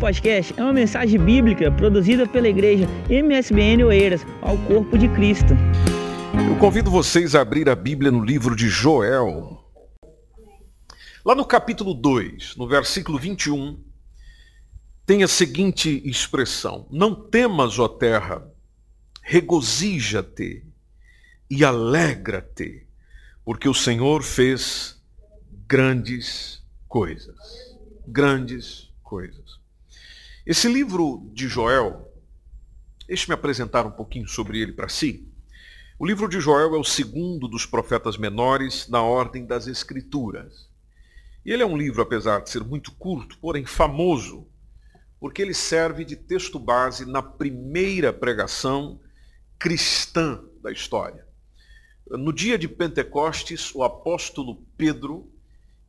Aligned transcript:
podcast 0.00 0.54
é 0.56 0.62
uma 0.62 0.72
mensagem 0.72 1.20
bíblica 1.20 1.70
produzida 1.70 2.26
pela 2.26 2.48
igreja 2.48 2.86
MSBN 3.10 3.84
Oeiras 3.84 4.24
ao 4.40 4.56
corpo 4.56 4.96
de 4.96 5.06
Cristo. 5.10 5.52
Eu 6.48 6.56
convido 6.56 6.90
vocês 6.90 7.34
a 7.34 7.42
abrir 7.42 7.68
a 7.68 7.76
Bíblia 7.76 8.10
no 8.10 8.24
livro 8.24 8.56
de 8.56 8.66
Joel. 8.66 9.62
Lá 11.22 11.34
no 11.34 11.44
capítulo 11.44 11.92
2, 11.92 12.56
no 12.56 12.66
versículo 12.66 13.18
21, 13.18 13.78
tem 15.04 15.22
a 15.22 15.28
seguinte 15.28 16.00
expressão: 16.08 16.86
Não 16.90 17.14
temas, 17.14 17.78
ó 17.78 17.86
terra, 17.86 18.42
regozija-te 19.20 20.64
e 21.50 21.62
alegra-te, 21.62 22.86
porque 23.44 23.68
o 23.68 23.74
Senhor 23.74 24.22
fez 24.22 24.98
grandes 25.68 26.64
coisas. 26.88 27.36
Grandes 28.06 28.90
coisas. 29.02 29.39
Esse 30.46 30.68
livro 30.68 31.30
de 31.34 31.46
Joel, 31.48 32.10
deixe-me 33.06 33.34
apresentar 33.34 33.84
um 33.84 33.90
pouquinho 33.90 34.26
sobre 34.26 34.58
ele 34.58 34.72
para 34.72 34.88
si. 34.88 35.28
O 35.98 36.06
livro 36.06 36.26
de 36.26 36.40
Joel 36.40 36.74
é 36.74 36.78
o 36.78 36.84
segundo 36.84 37.46
dos 37.46 37.66
profetas 37.66 38.16
menores 38.16 38.88
na 38.88 39.02
ordem 39.02 39.44
das 39.44 39.66
Escrituras. 39.66 40.66
E 41.44 41.52
ele 41.52 41.62
é 41.62 41.66
um 41.66 41.76
livro, 41.76 42.00
apesar 42.00 42.40
de 42.40 42.48
ser 42.48 42.64
muito 42.64 42.92
curto, 42.92 43.36
porém 43.36 43.66
famoso, 43.66 44.48
porque 45.20 45.42
ele 45.42 45.52
serve 45.52 46.06
de 46.06 46.16
texto 46.16 46.58
base 46.58 47.04
na 47.04 47.20
primeira 47.20 48.10
pregação 48.10 48.98
cristã 49.58 50.42
da 50.62 50.72
história. 50.72 51.26
No 52.08 52.32
dia 52.32 52.56
de 52.56 52.66
Pentecostes, 52.66 53.74
o 53.74 53.82
apóstolo 53.82 54.64
Pedro 54.74 55.30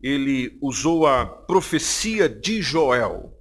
ele 0.02 0.58
usou 0.62 1.08
a 1.08 1.26
profecia 1.26 2.28
de 2.28 2.62
Joel 2.62 3.41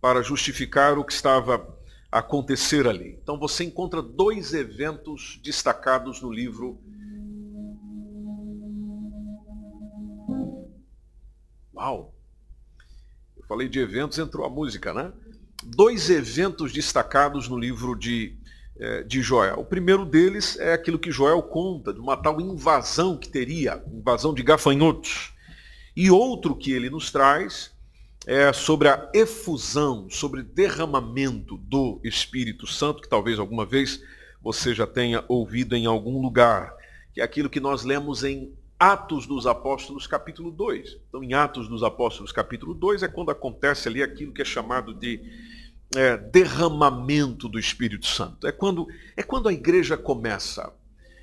para 0.00 0.22
justificar 0.22 0.98
o 0.98 1.04
que 1.04 1.12
estava 1.12 1.76
a 2.10 2.18
acontecer 2.18 2.86
ali. 2.86 3.18
Então 3.22 3.38
você 3.38 3.64
encontra 3.64 4.02
dois 4.02 4.54
eventos 4.54 5.38
destacados 5.42 6.22
no 6.22 6.30
livro. 6.30 6.80
Uau! 11.74 12.14
Eu 13.36 13.44
falei 13.46 13.68
de 13.68 13.78
eventos, 13.78 14.18
entrou 14.18 14.46
a 14.46 14.50
música, 14.50 14.92
né? 14.92 15.12
Dois 15.62 16.08
eventos 16.08 16.72
destacados 16.72 17.48
no 17.48 17.58
livro 17.58 17.94
de, 17.94 18.38
eh, 18.78 19.02
de 19.02 19.20
Joel. 19.20 19.60
O 19.60 19.64
primeiro 19.64 20.04
deles 20.04 20.58
é 20.58 20.72
aquilo 20.72 20.98
que 20.98 21.10
Joel 21.10 21.42
conta, 21.42 21.92
de 21.92 22.00
uma 22.00 22.16
tal 22.16 22.40
invasão 22.40 23.16
que 23.16 23.28
teria, 23.28 23.82
invasão 23.92 24.32
de 24.32 24.42
gafanhotos 24.42 25.34
e 25.96 26.10
outro 26.10 26.54
que 26.54 26.72
ele 26.72 26.88
nos 26.88 27.10
traz 27.10 27.76
é 28.28 28.52
sobre 28.52 28.88
a 28.88 29.08
efusão, 29.14 30.06
sobre 30.10 30.42
derramamento 30.42 31.56
do 31.56 31.98
Espírito 32.04 32.66
Santo, 32.66 33.00
que 33.00 33.08
talvez 33.08 33.38
alguma 33.38 33.64
vez 33.64 34.04
você 34.42 34.74
já 34.74 34.86
tenha 34.86 35.24
ouvido 35.28 35.74
em 35.74 35.86
algum 35.86 36.20
lugar, 36.20 36.76
que 37.14 37.22
é 37.22 37.24
aquilo 37.24 37.48
que 37.48 37.58
nós 37.58 37.84
lemos 37.84 38.24
em 38.24 38.52
Atos 38.78 39.26
dos 39.26 39.46
Apóstolos, 39.46 40.06
capítulo 40.06 40.50
2. 40.50 40.98
Então, 41.08 41.24
em 41.24 41.32
Atos 41.32 41.68
dos 41.68 41.82
Apóstolos, 41.82 42.30
capítulo 42.30 42.74
2, 42.74 43.02
é 43.02 43.08
quando 43.08 43.30
acontece 43.30 43.88
ali 43.88 44.02
aquilo 44.02 44.30
que 44.30 44.42
é 44.42 44.44
chamado 44.44 44.92
de 44.92 45.22
é, 45.96 46.18
derramamento 46.18 47.48
do 47.48 47.58
Espírito 47.58 48.04
Santo. 48.04 48.46
É 48.46 48.52
quando, 48.52 48.86
é 49.16 49.22
quando 49.22 49.48
a 49.48 49.54
igreja 49.54 49.96
começa, 49.96 50.70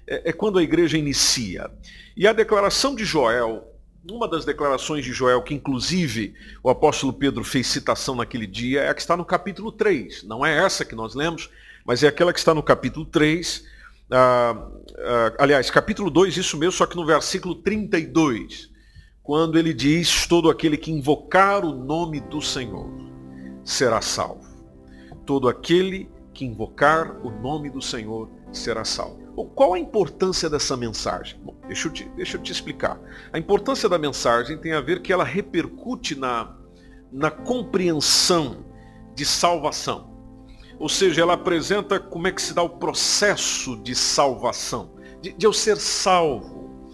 é, 0.08 0.32
é 0.32 0.34
quando 0.34 0.58
a 0.58 0.64
igreja 0.64 0.98
inicia. 0.98 1.70
E 2.18 2.28
a 2.28 2.34
declaração 2.34 2.96
de 2.96 3.06
Joel 3.06 3.75
uma 4.12 4.28
das 4.28 4.46
declarações 4.46 5.04
de 5.04 5.12
Joel, 5.12 5.42
que 5.42 5.54
inclusive 5.54 6.36
o 6.62 6.70
apóstolo 6.70 7.14
Pedro 7.14 7.44
fez 7.44 7.68
citação 7.68 8.16
naquele 8.16 8.46
dia, 8.46 8.82
é 8.82 8.90
a 8.90 8.94
que 8.94 9.02
está 9.02 9.18
no 9.18 9.26
capítulo 9.26 9.72
3. 9.72 10.24
Não 10.24 10.46
é 10.46 10.64
essa 10.64 10.86
que 10.86 10.96
nós 10.96 11.16
lemos, 11.16 11.50
mas 11.86 12.04
é 12.04 12.08
aquela 12.08 12.32
que 12.32 12.40
está 12.40 12.54
no 12.54 12.62
capítulo 12.62 13.06
3. 13.06 13.66
Ah, 14.12 14.68
ah, 14.98 15.34
aliás, 15.40 15.70
capítulo 15.72 16.10
2, 16.10 16.38
isso 16.38 16.58
mesmo, 16.58 16.74
só 16.74 16.86
que 16.86 16.96
no 16.96 17.06
versículo 17.06 17.56
32, 17.56 18.70
quando 19.24 19.58
ele 19.58 19.74
diz: 19.74 20.28
Todo 20.28 20.50
aquele 20.50 20.78
que 20.78 20.92
invocar 20.92 21.66
o 21.66 21.74
nome 21.74 22.20
do 22.20 22.42
Senhor 22.42 22.90
será 23.64 24.02
salvo. 24.02 24.46
Todo 25.26 25.50
aquele 25.50 26.10
que 26.34 26.46
invocar 26.46 27.26
o 27.26 27.32
nome 27.32 27.70
do 27.72 27.82
Senhor 27.82 28.30
será 28.52 28.86
salvo. 28.86 29.25
Qual 29.36 29.74
a 29.74 29.80
importância 29.80 30.50
dessa 30.50 30.78
mensagem? 30.78 31.38
Bom, 31.44 31.56
deixa, 31.68 31.88
eu 31.88 31.92
te, 31.92 32.10
deixa 32.16 32.38
eu 32.38 32.42
te 32.42 32.52
explicar. 32.52 33.00
A 33.34 33.38
importância 33.38 33.90
da 33.90 33.98
mensagem 33.98 34.58
tem 34.58 34.72
a 34.74 34.80
ver 34.80 35.02
que 35.02 35.12
ela 35.12 35.26
repercute 35.26 36.16
na, 36.16 36.56
na 37.12 37.30
compreensão 37.30 38.66
de 39.14 39.26
salvação. 39.26 40.16
Ou 40.80 40.88
seja, 40.88 41.22
ela 41.22 41.34
apresenta 41.34 42.00
como 42.00 42.28
é 42.28 42.32
que 42.32 42.42
se 42.42 42.54
dá 42.54 42.64
o 42.64 42.70
processo 42.70 43.78
de 43.78 43.94
salvação, 43.94 44.96
de, 45.22 45.34
de 45.34 45.46
eu 45.46 45.52
ser 45.52 45.78
salvo, 45.78 46.90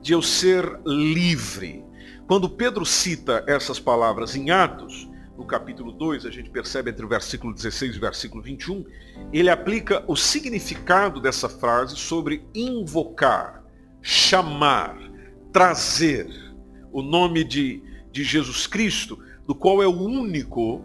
de 0.00 0.12
eu 0.12 0.22
ser 0.22 0.80
livre. 0.84 1.84
Quando 2.26 2.48
Pedro 2.48 2.86
cita 2.86 3.44
essas 3.48 3.80
palavras 3.80 4.36
em 4.36 4.50
Atos, 4.50 5.09
no 5.40 5.46
capítulo 5.46 5.90
2, 5.90 6.26
a 6.26 6.30
gente 6.30 6.50
percebe 6.50 6.90
entre 6.90 7.02
o 7.02 7.08
versículo 7.08 7.54
16 7.54 7.94
e 7.94 7.96
o 7.96 8.00
versículo 8.00 8.42
21, 8.42 8.84
ele 9.32 9.48
aplica 9.48 10.04
o 10.06 10.14
significado 10.14 11.18
dessa 11.18 11.48
frase 11.48 11.96
sobre 11.96 12.44
invocar, 12.54 13.64
chamar, 14.02 14.98
trazer 15.50 16.28
o 16.92 17.00
nome 17.00 17.42
de, 17.42 17.82
de 18.12 18.22
Jesus 18.22 18.66
Cristo, 18.66 19.18
do 19.46 19.54
qual 19.54 19.82
é 19.82 19.86
o 19.86 19.98
único 19.98 20.84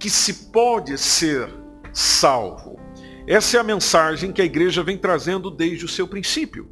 que 0.00 0.10
se 0.10 0.50
pode 0.50 0.98
ser 0.98 1.48
salvo. 1.92 2.76
Essa 3.24 3.58
é 3.58 3.60
a 3.60 3.64
mensagem 3.64 4.32
que 4.32 4.42
a 4.42 4.44
igreja 4.44 4.82
vem 4.82 4.98
trazendo 4.98 5.48
desde 5.48 5.84
o 5.84 5.88
seu 5.88 6.08
princípio. 6.08 6.68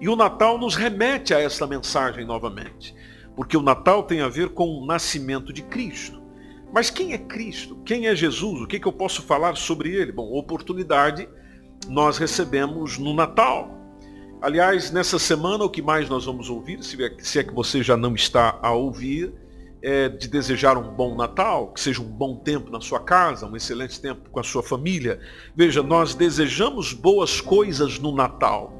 E 0.00 0.08
o 0.08 0.16
Natal 0.16 0.56
nos 0.56 0.76
remete 0.76 1.34
a 1.34 1.40
essa 1.40 1.66
mensagem 1.66 2.24
novamente. 2.24 2.94
Porque 3.36 3.56
o 3.56 3.62
Natal 3.62 4.02
tem 4.02 4.22
a 4.22 4.28
ver 4.28 4.48
com 4.48 4.66
o 4.66 4.86
nascimento 4.86 5.52
de 5.52 5.62
Cristo. 5.62 6.22
Mas 6.72 6.90
quem 6.90 7.12
é 7.12 7.18
Cristo? 7.18 7.76
Quem 7.84 8.08
é 8.08 8.16
Jesus? 8.16 8.62
O 8.62 8.66
que, 8.66 8.80
que 8.80 8.88
eu 8.88 8.92
posso 8.92 9.22
falar 9.22 9.56
sobre 9.56 9.94
ele? 9.94 10.10
Bom, 10.10 10.32
oportunidade 10.32 11.28
nós 11.88 12.18
recebemos 12.18 12.98
no 12.98 13.14
Natal. 13.14 13.70
Aliás, 14.40 14.90
nessa 14.90 15.18
semana 15.18 15.64
o 15.64 15.70
que 15.70 15.80
mais 15.80 16.08
nós 16.08 16.24
vamos 16.24 16.50
ouvir, 16.50 16.82
se 16.82 17.02
é, 17.02 17.14
se 17.18 17.38
é 17.38 17.44
que 17.44 17.54
você 17.54 17.82
já 17.82 17.96
não 17.96 18.14
está 18.14 18.58
a 18.62 18.72
ouvir, 18.72 19.32
é 19.82 20.08
de 20.08 20.28
desejar 20.28 20.76
um 20.76 20.94
bom 20.94 21.14
Natal, 21.14 21.72
que 21.72 21.80
seja 21.80 22.02
um 22.02 22.04
bom 22.04 22.36
tempo 22.36 22.70
na 22.70 22.80
sua 22.80 23.00
casa, 23.00 23.46
um 23.46 23.56
excelente 23.56 24.00
tempo 24.00 24.28
com 24.30 24.40
a 24.40 24.42
sua 24.42 24.62
família. 24.62 25.20
Veja, 25.54 25.82
nós 25.82 26.14
desejamos 26.14 26.92
boas 26.92 27.40
coisas 27.40 27.98
no 27.98 28.14
Natal. 28.14 28.75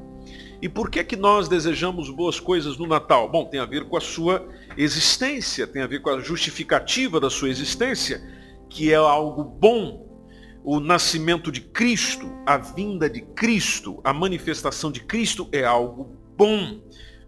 E 0.61 0.67
por 0.67 0.89
que, 0.89 1.03
que 1.03 1.15
nós 1.15 1.47
desejamos 1.47 2.09
boas 2.09 2.39
coisas 2.39 2.77
no 2.77 2.87
Natal? 2.87 3.29
Bom, 3.29 3.45
tem 3.45 3.59
a 3.59 3.65
ver 3.65 3.87
com 3.87 3.95
a 3.95 4.01
sua 4.01 4.47
existência, 4.75 5.67
tem 5.67 5.81
a 5.81 5.87
ver 5.87 6.01
com 6.01 6.09
a 6.09 6.19
justificativa 6.19 7.19
da 7.19 7.29
sua 7.29 7.49
existência, 7.49 8.21
que 8.69 8.91
é 8.91 8.95
algo 8.95 9.43
bom. 9.43 10.05
O 10.63 10.79
nascimento 10.79 11.51
de 11.51 11.61
Cristo, 11.61 12.29
a 12.45 12.57
vinda 12.57 13.09
de 13.09 13.21
Cristo, 13.21 14.01
a 14.03 14.11
manifestação 14.11 14.91
de 14.91 15.01
Cristo 15.01 15.47
é 15.51 15.63
algo 15.63 16.17
bom. 16.35 16.81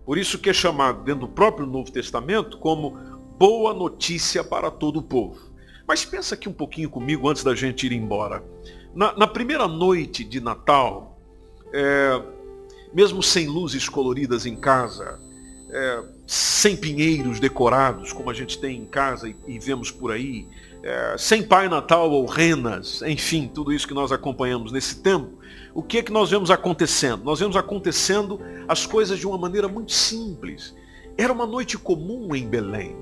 Por 0.06 0.18
isso 0.18 0.40
que 0.40 0.50
é 0.50 0.54
chamado 0.54 1.04
dentro 1.04 1.22
do 1.22 1.30
próprio 1.30 1.68
Novo 1.68 1.92
Testamento 1.92 2.58
como 2.58 2.98
boa 3.38 3.74
notícia 3.74 4.44
para 4.44 4.72
todo 4.72 5.00
o 5.00 5.04
povo. 5.04 5.40
Mas 5.88 6.04
pensa 6.04 6.36
aqui 6.36 6.50
um 6.50 6.54
pouquinho 6.54 6.90
comigo 6.90 7.30
antes 7.30 7.44
da 7.44 7.56
gente 7.56 7.86
ir 7.86 7.92
embora. 7.94 8.44
Na, 8.94 9.16
na 9.16 9.28
primeira 9.28 9.68
noite 9.68 10.24
de 10.24 10.42
Natal, 10.42 11.20
é, 11.72 12.22
mesmo 12.94 13.22
sem 13.22 13.48
luzes 13.48 13.88
coloridas 13.88 14.46
em 14.46 14.56
casa, 14.56 15.20
é, 15.72 16.04
sem 16.26 16.76
pinheiros 16.76 17.40
decorados, 17.40 18.12
como 18.12 18.30
a 18.30 18.34
gente 18.34 18.60
tem 18.60 18.78
em 18.78 18.86
casa 18.86 19.30
e, 19.30 19.36
e 19.48 19.60
vemos 19.60 19.92
por 19.92 20.12
aí, 20.12 20.48
é, 20.82 21.16
sem 21.18 21.44
Pai 21.44 21.68
Natal 21.68 22.10
ou 22.10 22.26
renas, 22.26 23.02
enfim, 23.04 23.50
tudo 23.54 23.72
isso 23.72 23.88
que 23.88 23.94
nós 23.94 24.12
acompanhamos 24.12 24.72
nesse 24.72 25.02
tempo, 25.02 25.38
o 25.74 25.84
que 25.84 26.00
é 26.00 26.02
que 26.02 26.12
nós 26.12 26.30
vemos 26.32 26.50
acontecendo? 26.50 27.24
Nós 27.24 27.40
vemos 27.40 27.56
acontecendo 27.56 28.40
as 28.68 28.86
coisas 28.86 29.20
de 29.20 29.28
uma 29.28 29.38
maneira 29.38 29.68
muito 29.68 29.92
simples. 29.92 30.76
Era 31.18 31.32
uma 31.32 31.46
noite 31.46 31.78
comum 31.78 32.36
em 32.36 32.48
Belém. 32.48 32.96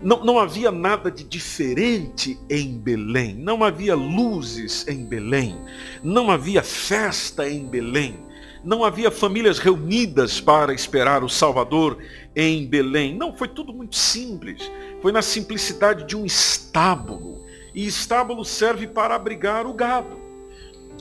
Não, 0.00 0.24
não 0.24 0.38
havia 0.38 0.70
nada 0.70 1.10
de 1.10 1.22
diferente 1.22 2.38
em 2.48 2.78
Belém. 2.78 3.34
Não 3.34 3.62
havia 3.62 3.94
luzes 3.94 4.86
em 4.88 5.04
Belém. 5.04 5.56
Não 6.02 6.30
havia 6.30 6.62
festa 6.62 7.48
em 7.48 7.66
Belém 7.66 8.29
não 8.62 8.84
havia 8.84 9.10
famílias 9.10 9.58
reunidas 9.58 10.40
para 10.40 10.72
esperar 10.72 11.24
o 11.24 11.28
Salvador 11.28 11.98
em 12.34 12.66
Belém. 12.66 13.16
Não, 13.16 13.34
foi 13.34 13.48
tudo 13.48 13.72
muito 13.72 13.96
simples. 13.96 14.70
Foi 15.00 15.12
na 15.12 15.22
simplicidade 15.22 16.06
de 16.06 16.16
um 16.16 16.24
estábulo. 16.24 17.44
E 17.74 17.86
estábulo 17.86 18.44
serve 18.44 18.86
para 18.86 19.14
abrigar 19.14 19.66
o 19.66 19.72
gado. 19.72 20.18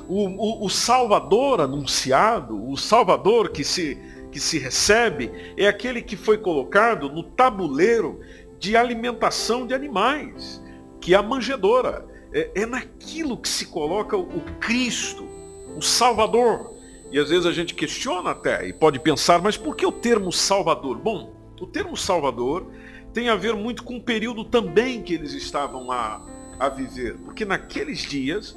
O, 0.07 0.25
o, 0.27 0.65
o 0.65 0.69
Salvador 0.69 1.61
anunciado, 1.61 2.69
o 2.69 2.75
Salvador 2.77 3.50
que 3.50 3.63
se, 3.63 3.97
que 4.31 4.39
se 4.39 4.57
recebe, 4.57 5.31
é 5.57 5.67
aquele 5.67 6.01
que 6.01 6.15
foi 6.15 6.38
colocado 6.38 7.09
no 7.09 7.23
tabuleiro 7.23 8.19
de 8.59 8.75
alimentação 8.75 9.67
de 9.67 9.73
animais 9.73 10.62
que 11.00 11.13
é 11.13 11.17
a 11.17 11.23
manjedoura. 11.23 12.05
É, 12.31 12.62
é 12.62 12.65
naquilo 12.65 13.38
que 13.38 13.50
se 13.50 13.65
coloca 13.65 14.15
o 14.15 14.41
Cristo, 14.59 15.27
o 15.75 15.81
Salvador. 15.81 16.75
E 17.11 17.19
às 17.19 17.29
vezes 17.29 17.45
a 17.45 17.51
gente 17.51 17.73
questiona 17.73 18.31
até 18.31 18.67
e 18.67 18.73
pode 18.73 19.00
pensar, 19.00 19.41
mas 19.41 19.57
por 19.57 19.75
que 19.75 19.85
o 19.85 19.91
termo 19.91 20.31
Salvador? 20.31 20.97
Bom, 20.97 21.33
o 21.59 21.65
termo 21.65 21.97
Salvador 21.97 22.71
tem 23.13 23.29
a 23.29 23.35
ver 23.35 23.56
muito 23.56 23.83
com 23.83 23.97
o 23.97 24.03
período 24.03 24.45
também 24.45 25.01
que 25.01 25.15
eles 25.15 25.33
estavam 25.33 25.91
a, 25.91 26.25
a 26.59 26.69
viver. 26.69 27.17
Porque 27.17 27.45
naqueles 27.45 28.00
dias, 28.00 28.56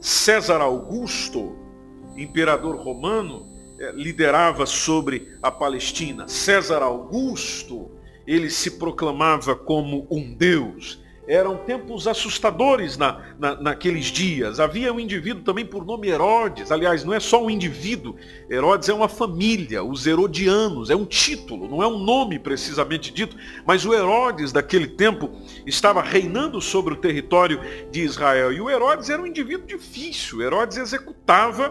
César 0.00 0.60
Augusto, 0.60 1.56
imperador 2.16 2.76
romano, 2.76 3.46
eh, 3.78 3.92
liderava 3.94 4.66
sobre 4.66 5.36
a 5.42 5.50
Palestina. 5.50 6.28
César 6.28 6.82
Augusto, 6.82 7.90
ele 8.26 8.50
se 8.50 8.72
proclamava 8.72 9.54
como 9.54 10.06
um 10.10 10.34
deus 10.34 11.02
eram 11.26 11.56
tempos 11.56 12.06
assustadores 12.06 12.96
na, 12.96 13.20
na, 13.38 13.60
naqueles 13.60 14.06
dias. 14.06 14.60
Havia 14.60 14.92
um 14.92 15.00
indivíduo 15.00 15.42
também 15.42 15.66
por 15.66 15.84
nome 15.84 16.08
Herodes. 16.08 16.70
Aliás, 16.70 17.02
não 17.04 17.12
é 17.12 17.20
só 17.20 17.44
um 17.44 17.50
indivíduo. 17.50 18.16
Herodes 18.48 18.88
é 18.88 18.94
uma 18.94 19.08
família, 19.08 19.82
os 19.82 20.06
Herodianos. 20.06 20.88
É 20.88 20.96
um 20.96 21.04
título, 21.04 21.68
não 21.68 21.82
é 21.82 21.86
um 21.86 21.98
nome 21.98 22.38
precisamente 22.38 23.12
dito. 23.12 23.36
Mas 23.66 23.84
o 23.84 23.92
Herodes 23.92 24.52
daquele 24.52 24.86
tempo 24.86 25.30
estava 25.66 26.00
reinando 26.00 26.60
sobre 26.60 26.94
o 26.94 26.96
território 26.96 27.60
de 27.90 28.02
Israel. 28.02 28.52
E 28.52 28.60
o 28.60 28.70
Herodes 28.70 29.10
era 29.10 29.20
um 29.20 29.26
indivíduo 29.26 29.66
difícil. 29.66 30.42
Herodes 30.42 30.76
executava 30.76 31.70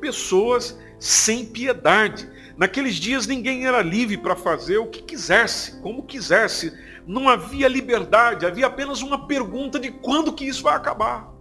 pessoas 0.00 0.78
sem 0.98 1.44
piedade. 1.44 2.28
Naqueles 2.56 2.94
dias 2.94 3.26
ninguém 3.26 3.66
era 3.66 3.82
livre 3.82 4.16
para 4.16 4.36
fazer 4.36 4.78
o 4.78 4.86
que 4.86 5.02
quisesse, 5.02 5.80
como 5.80 6.04
quisesse 6.04 6.72
não 7.06 7.28
havia 7.28 7.68
liberdade, 7.68 8.46
havia 8.46 8.66
apenas 8.66 9.02
uma 9.02 9.26
pergunta 9.26 9.78
de 9.78 9.90
quando 9.90 10.32
que 10.32 10.44
isso 10.44 10.62
vai 10.62 10.74
acabar. 10.74 11.32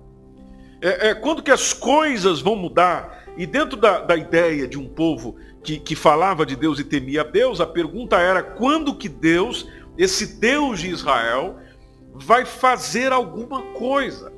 É, 0.82 1.10
é, 1.10 1.16
quando 1.16 1.42
que 1.42 1.52
as 1.52 1.74
coisas 1.74 2.42
vão 2.42 2.56
mudar? 2.56 3.24
E 3.38 3.46
dentro 3.46 3.78
da, 3.78 4.02
da 4.02 4.16
ideia 4.16 4.68
de 4.68 4.78
um 4.78 4.88
povo 4.88 5.38
que, 5.64 5.80
que 5.80 5.96
falava 5.96 6.46
de 6.46 6.56
Deus 6.56 6.80
e 6.80 6.84
temia 6.84 7.24
Deus, 7.24 7.62
a 7.62 7.66
pergunta 7.66 8.20
era 8.20 8.44
quando 8.44 8.94
que 8.94 9.08
Deus, 9.08 9.68
esse 9.98 10.40
Deus 10.40 10.82
de 10.82 10.90
Israel, 10.90 11.58
vai 12.14 12.46
fazer 12.46 13.14
alguma 13.14 13.62
coisa? 13.74 14.32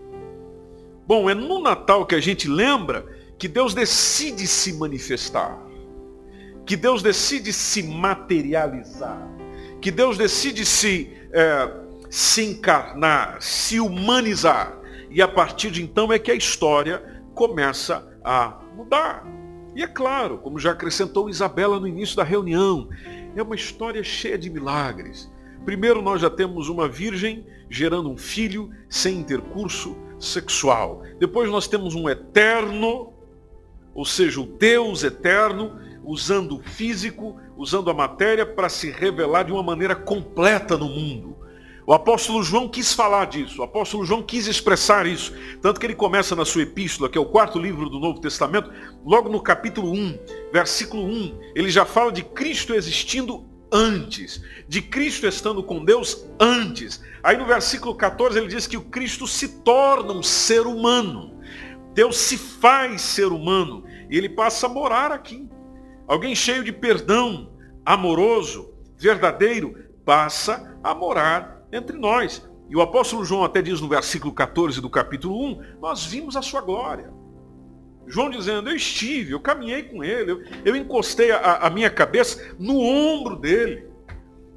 Bom, 1.07 1.29
é 1.29 1.33
no 1.33 1.59
Natal 1.59 2.05
que 2.05 2.15
a 2.15 2.21
gente 2.21 2.47
lembra 2.47 3.05
que 3.37 3.47
Deus 3.47 3.73
decide 3.73 4.47
se 4.47 4.73
manifestar, 4.73 5.59
que 6.65 6.77
Deus 6.77 7.01
decide 7.01 7.51
se 7.51 7.83
materializar 7.83 9.35
que 9.85 9.91
Deus 9.91 10.17
decide 10.17 10.65
se, 10.65 11.15
é, 11.31 11.71
se 12.09 12.43
encarnar, 12.43 13.37
se 13.39 13.79
humanizar. 13.79 14.75
E 15.11 15.21
a 15.21 15.27
partir 15.27 15.69
de 15.69 15.83
então 15.83 16.11
é 16.11 16.17
que 16.17 16.31
a 16.31 16.33
história 16.33 17.21
começa 17.35 18.03
a 18.23 18.61
mudar. 18.75 19.23
E 19.75 19.83
é 19.83 19.87
claro, 19.87 20.39
como 20.39 20.57
já 20.57 20.71
acrescentou 20.71 21.29
Isabela 21.29 21.79
no 21.79 21.87
início 21.87 22.15
da 22.15 22.23
reunião, 22.23 22.89
é 23.35 23.43
uma 23.43 23.53
história 23.53 24.03
cheia 24.03 24.39
de 24.39 24.49
milagres. 24.49 25.31
Primeiro, 25.63 26.01
nós 26.01 26.19
já 26.19 26.31
temos 26.31 26.67
uma 26.67 26.87
virgem 26.87 27.45
gerando 27.69 28.09
um 28.09 28.17
filho 28.17 28.71
sem 28.89 29.19
intercurso 29.19 29.95
sexual. 30.17 31.03
Depois, 31.19 31.47
nós 31.51 31.67
temos 31.67 31.93
um 31.93 32.09
eterno, 32.09 33.13
ou 33.93 34.03
seja, 34.03 34.41
o 34.41 34.47
Deus 34.47 35.03
eterno, 35.03 35.79
usando 36.03 36.57
o 36.57 36.63
físico, 36.63 37.39
usando 37.57 37.89
a 37.89 37.93
matéria 37.93 38.45
para 38.45 38.69
se 38.69 38.89
revelar 38.91 39.43
de 39.43 39.51
uma 39.51 39.63
maneira 39.63 39.95
completa 39.95 40.77
no 40.77 40.89
mundo. 40.89 41.35
O 41.87 41.93
apóstolo 41.93 42.41
João 42.41 42.67
quis 42.67 42.93
falar 42.93 43.25
disso, 43.25 43.61
o 43.61 43.63
apóstolo 43.63 44.03
João 44.05 44.23
quis 44.23 44.47
expressar 44.47 45.05
isso, 45.05 45.31
tanto 45.61 45.79
que 45.79 45.85
ele 45.85 45.93
começa 45.93 46.35
na 46.35 46.43
sua 46.43 46.63
epístola, 46.63 47.07
que 47.07 47.17
é 47.17 47.21
o 47.21 47.27
quarto 47.27 47.59
livro 47.59 47.89
do 47.89 47.99
Novo 47.99 48.19
Testamento, 48.19 48.71
logo 49.05 49.29
no 49.29 49.39
capítulo 49.39 49.91
1, 49.91 50.19
versículo 50.51 51.03
1, 51.03 51.39
ele 51.53 51.69
já 51.69 51.85
fala 51.85 52.11
de 52.11 52.23
Cristo 52.23 52.73
existindo 52.73 53.45
antes, 53.71 54.41
de 54.67 54.81
Cristo 54.81 55.27
estando 55.27 55.61
com 55.61 55.83
Deus 55.83 56.25
antes. 56.39 57.03
Aí 57.21 57.37
no 57.37 57.45
versículo 57.45 57.93
14 57.93 58.39
ele 58.39 58.47
diz 58.47 58.65
que 58.65 58.77
o 58.77 58.85
Cristo 58.85 59.27
se 59.27 59.61
torna 59.61 60.13
um 60.13 60.23
ser 60.23 60.61
humano. 60.61 61.39
Deus 61.93 62.17
se 62.17 62.37
faz 62.37 63.01
ser 63.01 63.27
humano 63.27 63.83
e 64.09 64.17
ele 64.17 64.29
passa 64.29 64.65
a 64.65 64.69
morar 64.69 65.11
aqui. 65.11 65.47
Alguém 66.07 66.35
cheio 66.35 66.63
de 66.63 66.71
perdão, 66.71 67.51
amoroso, 67.85 68.73
verdadeiro, 68.97 69.75
passa 70.03 70.77
a 70.83 70.93
morar 70.93 71.65
entre 71.71 71.97
nós. 71.97 72.47
E 72.69 72.75
o 72.75 72.81
apóstolo 72.81 73.25
João 73.25 73.43
até 73.43 73.61
diz 73.61 73.81
no 73.81 73.87
versículo 73.87 74.33
14 74.33 74.81
do 74.81 74.89
capítulo 74.89 75.39
1, 75.45 75.79
nós 75.81 76.05
vimos 76.05 76.35
a 76.35 76.41
sua 76.41 76.61
glória. 76.61 77.11
João 78.07 78.29
dizendo, 78.29 78.69
eu 78.69 78.75
estive, 78.75 79.31
eu 79.31 79.39
caminhei 79.39 79.83
com 79.83 80.03
ele, 80.03 80.31
eu, 80.31 80.43
eu 80.63 80.75
encostei 80.75 81.31
a, 81.31 81.57
a 81.57 81.69
minha 81.69 81.89
cabeça 81.89 82.55
no 82.59 82.79
ombro 82.79 83.35
dele. 83.35 83.87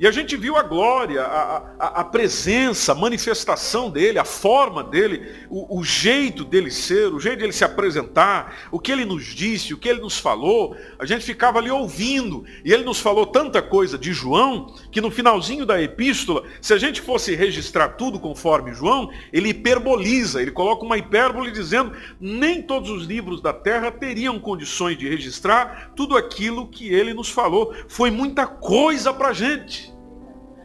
E 0.00 0.06
a 0.06 0.12
gente 0.12 0.36
viu 0.36 0.56
a 0.56 0.62
glória, 0.62 1.22
a, 1.22 1.56
a, 1.76 1.86
a, 2.00 2.04
presença, 2.04 2.92
a 2.92 2.94
manifestação 2.94 3.90
dele, 3.90 4.16
a 4.16 4.24
forma 4.24 4.84
dele, 4.84 5.28
o, 5.50 5.80
o, 5.80 5.82
jeito 5.82 6.44
dele 6.44 6.70
ser, 6.70 7.12
o 7.12 7.18
jeito 7.18 7.40
dele 7.40 7.52
se 7.52 7.64
apresentar, 7.64 8.68
o 8.70 8.78
que 8.78 8.92
ele 8.92 9.04
nos 9.04 9.24
disse, 9.24 9.74
o 9.74 9.76
que 9.76 9.88
ele 9.88 10.00
nos 10.00 10.16
falou. 10.16 10.76
A 11.00 11.04
gente 11.04 11.24
ficava 11.24 11.58
ali 11.58 11.68
ouvindo. 11.68 12.44
E 12.64 12.72
ele 12.72 12.84
nos 12.84 13.00
falou 13.00 13.26
tanta 13.26 13.60
coisa 13.60 13.98
de 13.98 14.12
João, 14.12 14.72
que 14.92 15.00
no 15.00 15.10
finalzinho 15.10 15.66
da 15.66 15.82
epístola, 15.82 16.44
se 16.62 16.72
a 16.72 16.78
gente 16.78 17.00
fosse 17.00 17.34
registrar 17.34 17.88
tudo 17.90 18.20
conforme 18.20 18.72
João, 18.72 19.10
ele 19.32 19.48
hiperboliza, 19.48 20.40
ele 20.40 20.52
coloca 20.52 20.84
uma 20.84 20.96
hipérbole 20.96 21.50
dizendo, 21.50 21.92
nem 22.20 22.62
todos 22.62 22.88
os 22.88 23.04
livros 23.04 23.40
da 23.40 23.52
terra 23.52 23.90
teriam 23.90 24.38
condições 24.38 24.96
de 24.96 25.08
registrar 25.08 25.92
tudo 25.96 26.16
aquilo 26.16 26.68
que 26.68 26.88
ele 26.88 27.12
nos 27.12 27.30
falou. 27.30 27.74
Foi 27.88 28.12
muita 28.12 28.46
coisa 28.46 29.12
para 29.12 29.30
a 29.30 29.32
gente. 29.32 29.87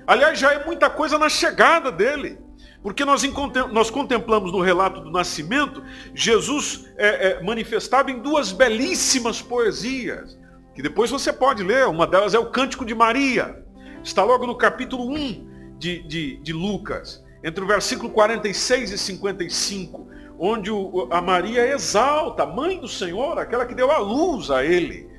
Aliás, 0.05 0.37
já 0.37 0.53
é 0.53 0.65
muita 0.65 0.89
coisa 0.89 1.17
na 1.17 1.29
chegada 1.29 1.91
dele. 1.91 2.37
Porque 2.83 3.05
nós, 3.05 3.23
nós 3.71 3.89
contemplamos 3.89 4.51
no 4.51 4.59
relato 4.59 4.99
do 4.99 5.09
nascimento, 5.09 5.81
Jesus 6.13 6.85
é, 6.97 7.29
é, 7.29 7.43
manifestado 7.43 8.11
em 8.11 8.19
duas 8.19 8.51
belíssimas 8.51 9.41
poesias, 9.41 10.37
que 10.75 10.81
depois 10.81 11.09
você 11.09 11.31
pode 11.31 11.63
ler, 11.63 11.87
uma 11.87 12.05
delas 12.05 12.33
é 12.33 12.39
o 12.39 12.51
Cântico 12.51 12.83
de 12.83 12.93
Maria, 12.93 13.63
está 14.03 14.21
logo 14.21 14.45
no 14.45 14.57
capítulo 14.57 15.09
1 15.13 15.77
de, 15.77 16.03
de, 16.03 16.37
de 16.37 16.51
Lucas, 16.51 17.23
entre 17.41 17.63
o 17.63 17.67
versículo 17.67 18.09
46 18.09 18.91
e 18.91 18.97
55, 18.97 20.05
onde 20.37 20.69
o, 20.69 21.07
a 21.09 21.21
Maria 21.21 21.65
exalta, 21.65 22.43
a 22.43 22.47
mãe 22.47 22.77
do 22.81 22.87
Senhor, 22.87 23.39
aquela 23.39 23.65
que 23.65 23.73
deu 23.73 23.91
a 23.91 23.99
luz 23.99 24.51
a 24.51 24.65
ele 24.65 25.12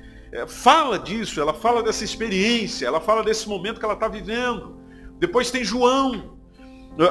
fala 0.47 0.97
disso, 0.99 1.39
ela 1.39 1.53
fala 1.53 1.81
dessa 1.83 2.03
experiência, 2.03 2.85
ela 2.85 2.99
fala 2.99 3.23
desse 3.23 3.47
momento 3.47 3.79
que 3.79 3.85
ela 3.85 3.93
está 3.93 4.07
vivendo. 4.07 4.77
Depois 5.17 5.51
tem 5.51 5.63
João, 5.63 6.37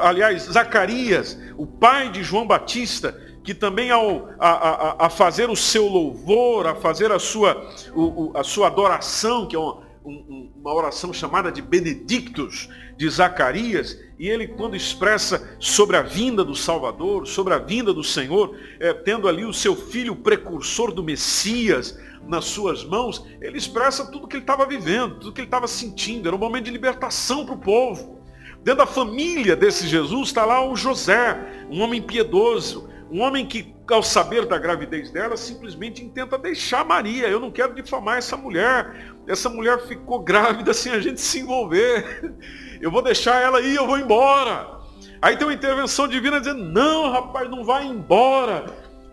aliás, 0.03 0.43
Zacarias, 0.45 1.39
o 1.57 1.67
pai 1.67 2.11
de 2.11 2.23
João 2.23 2.47
Batista, 2.47 3.19
que 3.43 3.55
também 3.55 3.91
ao, 3.91 4.31
a, 4.39 4.49
a, 4.49 5.07
a 5.07 5.11
fazer 5.11 5.51
o 5.51 5.57
seu 5.57 5.87
louvor, 5.87 6.67
a 6.67 6.75
fazer 6.75 7.13
a 7.13 7.19
sua, 7.19 7.71
o, 7.95 8.33
a 8.35 8.43
sua 8.43 8.69
adoração, 8.69 9.47
que 9.47 9.55
é 9.55 9.59
uma, 9.59 9.84
uma 10.05 10.75
oração 10.75 11.13
chamada 11.13 11.51
de 11.51 11.63
Benedictus 11.63 12.69
de 12.97 13.09
Zacarias, 13.09 13.99
e 14.19 14.29
ele 14.29 14.47
quando 14.47 14.77
expressa 14.77 15.57
sobre 15.59 15.97
a 15.97 16.03
vinda 16.03 16.45
do 16.45 16.55
Salvador, 16.55 17.27
sobre 17.27 17.55
a 17.55 17.59
vinda 17.59 17.93
do 17.93 18.05
Senhor, 18.05 18.55
é, 18.79 18.93
tendo 18.93 19.27
ali 19.27 19.45
o 19.45 19.53
seu 19.53 19.75
filho 19.75 20.15
precursor 20.15 20.93
do 20.93 21.03
Messias, 21.03 21.99
nas 22.27 22.47
suas 22.47 22.85
mãos, 22.85 23.27
ele 23.41 23.59
expressa 23.59 24.11
tudo 24.11 24.27
que 24.27 24.37
ele 24.37 24.43
estava 24.43 24.67
vivendo, 24.67 25.17
tudo 25.17 25.33
que 25.33 25.41
ele 25.41 25.47
estava 25.47 25.67
sentindo. 25.67 26.27
Era 26.27 26.37
um 26.37 26.39
momento 26.39 26.65
de 26.65 26.71
libertação 26.71 27.45
para 27.45 27.55
o 27.55 27.59
povo. 27.59 28.21
Dentro 28.63 28.79
da 28.79 28.87
família 28.87 29.55
desse 29.55 29.87
Jesus 29.87 30.29
está 30.29 30.45
lá 30.45 30.67
o 30.67 30.75
José, 30.75 31.67
um 31.71 31.83
homem 31.83 32.01
piedoso, 32.01 32.89
um 33.15 33.23
homem 33.23 33.47
que, 33.47 33.73
ao 33.89 34.03
saber 34.03 34.45
da 34.45 34.59
gravidez 34.59 35.09
dela, 35.09 35.37
simplesmente 35.37 36.05
intenta 36.05 36.37
deixar 36.37 36.85
Maria. 36.85 37.29
Eu 37.29 37.39
não 37.39 37.49
quero 37.49 37.73
difamar 37.73 38.19
essa 38.19 38.37
mulher. 38.37 39.15
Essa 39.29 39.49
mulher 39.49 39.87
ficou 39.87 40.19
grávida 40.19 40.75
sem 40.75 40.91
a 40.91 40.99
gente 40.99 41.21
se 41.21 41.39
envolver. 41.39 42.35
Eu 42.81 42.91
vou 42.91 43.01
deixar 43.01 43.41
ela 43.41 43.59
aí, 43.59 43.77
eu 43.77 43.87
vou 43.87 43.97
embora. 43.97 44.81
Aí 45.23 45.37
tem 45.37 45.47
uma 45.47 45.55
intervenção 45.55 46.09
divina 46.09 46.41
dizendo, 46.41 46.65
não, 46.65 47.09
rapaz, 47.09 47.49
não 47.49 47.65
vai 47.65 47.87
embora 47.87 48.67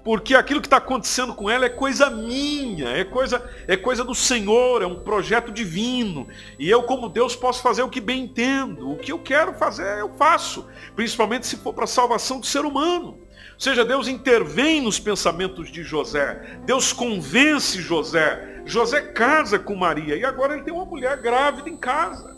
porque 0.03 0.33
aquilo 0.33 0.61
que 0.61 0.67
está 0.67 0.77
acontecendo 0.77 1.33
com 1.35 1.49
ela 1.49 1.65
é 1.65 1.69
coisa 1.69 2.09
minha, 2.09 2.89
é 2.89 3.03
coisa, 3.03 3.47
é 3.67 3.77
coisa 3.77 4.03
do 4.03 4.15
Senhor, 4.15 4.81
é 4.81 4.85
um 4.85 5.03
projeto 5.03 5.51
divino. 5.51 6.27
E 6.57 6.69
eu, 6.69 6.83
como 6.83 7.07
Deus, 7.07 7.35
posso 7.35 7.61
fazer 7.61 7.83
o 7.83 7.89
que 7.89 8.01
bem 8.01 8.23
entendo. 8.23 8.89
O 8.89 8.97
que 8.97 9.11
eu 9.11 9.19
quero 9.19 9.53
fazer, 9.53 9.99
eu 9.99 10.09
faço. 10.13 10.67
Principalmente 10.95 11.45
se 11.45 11.55
for 11.57 11.73
para 11.73 11.83
a 11.83 11.87
salvação 11.87 12.39
do 12.39 12.45
ser 12.45 12.65
humano. 12.65 13.19
Seja, 13.61 13.85
Deus 13.85 14.07
intervém 14.07 14.81
nos 14.81 14.99
pensamentos 14.99 15.71
de 15.71 15.83
José. 15.83 16.57
Deus 16.65 16.91
convence 16.91 17.79
José. 17.79 18.63
José 18.65 18.99
casa 19.01 19.59
com 19.59 19.75
Maria. 19.75 20.15
E 20.15 20.25
agora 20.25 20.55
ele 20.55 20.63
tem 20.63 20.73
uma 20.73 20.83
mulher 20.83 21.15
grávida 21.21 21.69
em 21.69 21.77
casa. 21.77 22.35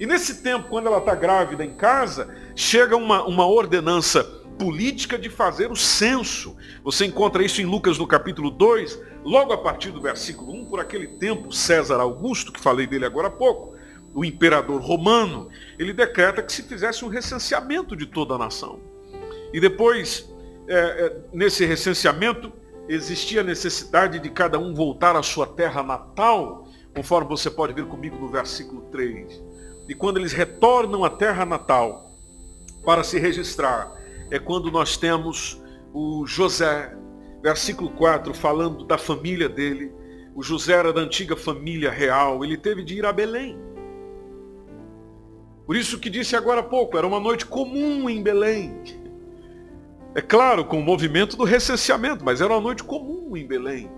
E 0.00 0.06
nesse 0.06 0.42
tempo, 0.42 0.70
quando 0.70 0.86
ela 0.86 0.96
está 0.96 1.14
grávida 1.14 1.62
em 1.62 1.74
casa, 1.74 2.34
chega 2.56 2.96
uma, 2.96 3.22
uma 3.24 3.46
ordenança 3.46 4.24
política 4.58 5.18
de 5.18 5.28
fazer 5.28 5.70
o 5.70 5.76
censo. 5.76 6.56
Você 6.82 7.04
encontra 7.04 7.44
isso 7.44 7.60
em 7.60 7.66
Lucas 7.66 7.98
no 7.98 8.06
capítulo 8.06 8.50
2, 8.50 8.98
logo 9.22 9.52
a 9.52 9.58
partir 9.58 9.90
do 9.90 10.00
versículo 10.00 10.54
1, 10.54 10.64
por 10.64 10.80
aquele 10.80 11.06
tempo, 11.06 11.52
César 11.52 12.00
Augusto, 12.00 12.50
que 12.50 12.60
falei 12.60 12.86
dele 12.86 13.04
agora 13.04 13.28
há 13.28 13.30
pouco, 13.30 13.74
o 14.14 14.24
imperador 14.24 14.80
romano, 14.80 15.50
ele 15.78 15.92
decreta 15.92 16.42
que 16.42 16.50
se 16.50 16.62
fizesse 16.62 17.04
um 17.04 17.08
recenseamento 17.08 17.94
de 17.94 18.06
toda 18.06 18.36
a 18.36 18.38
nação. 18.38 18.80
E 19.52 19.60
depois, 19.60 20.29
é, 20.72 21.16
nesse 21.32 21.64
recenseamento, 21.64 22.52
existia 22.88 23.40
a 23.40 23.44
necessidade 23.44 24.20
de 24.20 24.30
cada 24.30 24.58
um 24.58 24.72
voltar 24.72 25.16
à 25.16 25.22
sua 25.22 25.46
terra 25.46 25.82
natal, 25.82 26.68
conforme 26.94 27.28
você 27.28 27.50
pode 27.50 27.72
ver 27.72 27.86
comigo 27.86 28.16
no 28.16 28.28
versículo 28.28 28.82
3. 28.90 29.42
E 29.88 29.94
quando 29.94 30.18
eles 30.18 30.32
retornam 30.32 31.04
à 31.04 31.10
terra 31.10 31.44
natal 31.44 32.12
para 32.84 33.02
se 33.02 33.18
registrar, 33.18 33.92
é 34.30 34.38
quando 34.38 34.70
nós 34.70 34.96
temos 34.96 35.60
o 35.92 36.24
José, 36.26 36.96
versículo 37.42 37.90
4, 37.90 38.32
falando 38.32 38.84
da 38.84 38.96
família 38.96 39.48
dele. 39.48 39.92
O 40.34 40.42
José 40.42 40.74
era 40.74 40.92
da 40.92 41.00
antiga 41.00 41.36
família 41.36 41.90
real, 41.90 42.44
ele 42.44 42.56
teve 42.56 42.84
de 42.84 42.94
ir 42.94 43.04
a 43.04 43.12
Belém. 43.12 43.58
Por 45.66 45.76
isso 45.76 45.98
que 45.98 46.08
disse 46.08 46.36
agora 46.36 46.60
há 46.60 46.64
pouco, 46.64 46.96
era 46.96 47.06
uma 47.06 47.18
noite 47.18 47.44
comum 47.44 48.08
em 48.08 48.22
Belém. 48.22 48.99
É 50.14 50.20
claro, 50.20 50.64
com 50.64 50.80
o 50.80 50.82
movimento 50.82 51.36
do 51.36 51.44
recenseamento, 51.44 52.24
mas 52.24 52.40
era 52.40 52.52
uma 52.52 52.60
noite 52.60 52.82
comum 52.82 53.36
em 53.36 53.46
Belém. 53.46 53.90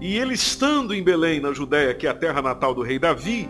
E 0.00 0.16
ele 0.16 0.34
estando 0.34 0.94
em 0.94 1.02
Belém, 1.02 1.40
na 1.40 1.52
Judéia, 1.52 1.94
que 1.94 2.06
é 2.06 2.10
a 2.10 2.14
terra 2.14 2.40
natal 2.40 2.72
do 2.72 2.82
rei 2.82 2.98
Davi, 2.98 3.48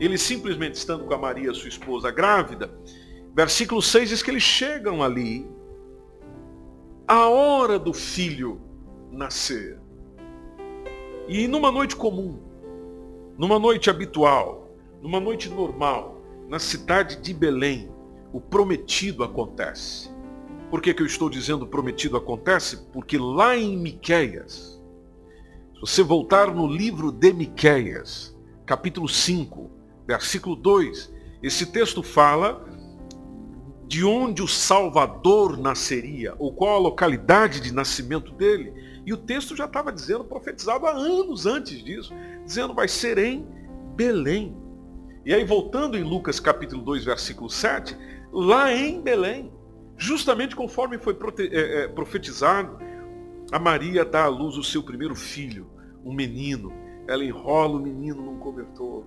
ele 0.00 0.18
simplesmente 0.18 0.74
estando 0.74 1.04
com 1.04 1.14
a 1.14 1.18
Maria, 1.18 1.54
sua 1.54 1.68
esposa, 1.68 2.10
grávida, 2.10 2.70
versículo 3.34 3.80
6 3.80 4.08
diz 4.08 4.22
que 4.22 4.30
eles 4.30 4.42
chegam 4.42 5.02
ali, 5.02 5.48
a 7.06 7.28
hora 7.28 7.78
do 7.78 7.92
filho 7.92 8.60
nascer. 9.12 9.78
E 11.28 11.46
numa 11.46 11.70
noite 11.70 11.94
comum, 11.94 12.38
numa 13.38 13.58
noite 13.58 13.88
habitual, 13.88 14.68
numa 15.00 15.20
noite 15.20 15.48
normal, 15.48 16.20
na 16.48 16.58
cidade 16.58 17.20
de 17.22 17.32
Belém, 17.32 17.88
o 18.32 18.40
prometido 18.40 19.22
acontece. 19.22 20.15
Por 20.70 20.82
que, 20.82 20.92
que 20.92 21.02
eu 21.02 21.06
estou 21.06 21.30
dizendo 21.30 21.66
prometido 21.66 22.16
acontece? 22.16 22.76
Porque 22.92 23.16
lá 23.16 23.56
em 23.56 23.76
Miqueias, 23.76 24.82
se 25.74 25.80
você 25.80 26.02
voltar 26.02 26.52
no 26.52 26.66
livro 26.66 27.12
de 27.12 27.32
Miqueias, 27.32 28.36
capítulo 28.66 29.08
5, 29.08 29.70
versículo 30.06 30.56
2. 30.56 31.14
Esse 31.42 31.66
texto 31.66 32.02
fala 32.02 32.64
de 33.86 34.04
onde 34.04 34.42
o 34.42 34.48
Salvador 34.48 35.56
nasceria, 35.56 36.34
ou 36.38 36.52
qual 36.52 36.74
a 36.74 36.78
localidade 36.78 37.60
de 37.60 37.72
nascimento 37.72 38.32
dele. 38.32 38.72
E 39.06 39.12
o 39.12 39.16
texto 39.16 39.54
já 39.54 39.66
estava 39.66 39.92
dizendo, 39.92 40.24
profetizado 40.24 40.86
há 40.86 40.90
anos 40.90 41.46
antes 41.46 41.82
disso, 41.82 42.12
dizendo 42.44 42.74
vai 42.74 42.88
ser 42.88 43.18
em 43.18 43.46
Belém. 43.94 44.56
E 45.24 45.32
aí 45.32 45.44
voltando 45.44 45.96
em 45.96 46.02
Lucas 46.02 46.40
capítulo 46.40 46.82
2, 46.82 47.04
versículo 47.04 47.48
7, 47.48 47.96
lá 48.32 48.72
em 48.72 49.00
Belém, 49.00 49.52
justamente 49.96 50.54
conforme 50.54 50.98
foi 50.98 51.16
é, 51.38 51.84
é, 51.84 51.88
profetizado, 51.88 52.78
a 53.52 53.58
Maria 53.58 54.04
dá 54.04 54.24
à 54.24 54.28
luz 54.28 54.56
o 54.56 54.64
seu 54.64 54.82
primeiro 54.82 55.14
filho, 55.14 55.70
um 56.04 56.12
menino. 56.12 56.72
Ela 57.08 57.24
enrola 57.24 57.76
o 57.76 57.80
menino 57.80 58.20
num 58.20 58.38
cobertor 58.38 59.04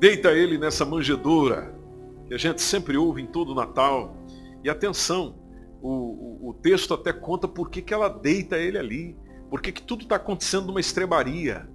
Deita 0.00 0.32
ele 0.32 0.56
nessa 0.56 0.82
manjedoura 0.86 1.78
que 2.26 2.32
a 2.32 2.38
gente 2.38 2.62
sempre 2.62 2.96
ouve 2.96 3.20
em 3.20 3.26
todo 3.26 3.52
o 3.52 3.54
Natal. 3.54 4.16
E 4.64 4.70
atenção, 4.70 5.38
o, 5.82 5.90
o, 5.90 6.48
o 6.48 6.54
texto 6.54 6.94
até 6.94 7.12
conta 7.12 7.46
por 7.46 7.68
que, 7.68 7.82
que 7.82 7.92
ela 7.92 8.08
deita 8.08 8.56
ele 8.56 8.78
ali. 8.78 9.14
Por 9.50 9.60
que, 9.60 9.70
que 9.70 9.82
tudo 9.82 10.04
está 10.04 10.16
acontecendo 10.16 10.68
numa 10.68 10.80
estrebaria. 10.80 11.68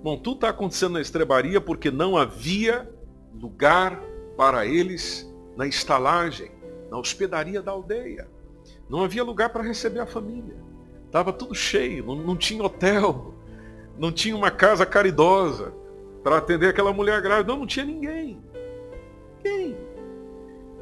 Bom, 0.00 0.16
tudo 0.16 0.36
está 0.36 0.50
acontecendo 0.50 0.92
na 0.92 1.00
estrebaria 1.00 1.60
porque 1.60 1.90
não 1.90 2.16
havia 2.16 2.88
lugar 3.34 4.00
para 4.36 4.64
eles 4.64 5.28
na 5.56 5.66
estalagem, 5.66 6.52
na 6.90 6.98
hospedaria 6.98 7.62
da 7.62 7.72
aldeia. 7.72 8.28
Não 8.88 9.02
havia 9.02 9.24
lugar 9.24 9.50
para 9.50 9.62
receber 9.62 10.00
a 10.00 10.06
família. 10.06 10.56
Estava 11.06 11.32
tudo 11.32 11.54
cheio, 11.54 12.04
não, 12.04 12.14
não 12.16 12.36
tinha 12.36 12.62
hotel, 12.62 13.34
não 13.98 14.12
tinha 14.12 14.36
uma 14.36 14.50
casa 14.50 14.84
caridosa 14.84 15.72
para 16.22 16.38
atender 16.38 16.68
aquela 16.68 16.92
mulher 16.92 17.20
grávida. 17.22 17.52
Não, 17.52 17.60
não 17.60 17.66
tinha 17.66 17.84
ninguém. 17.86 18.42
Quem? 19.42 19.76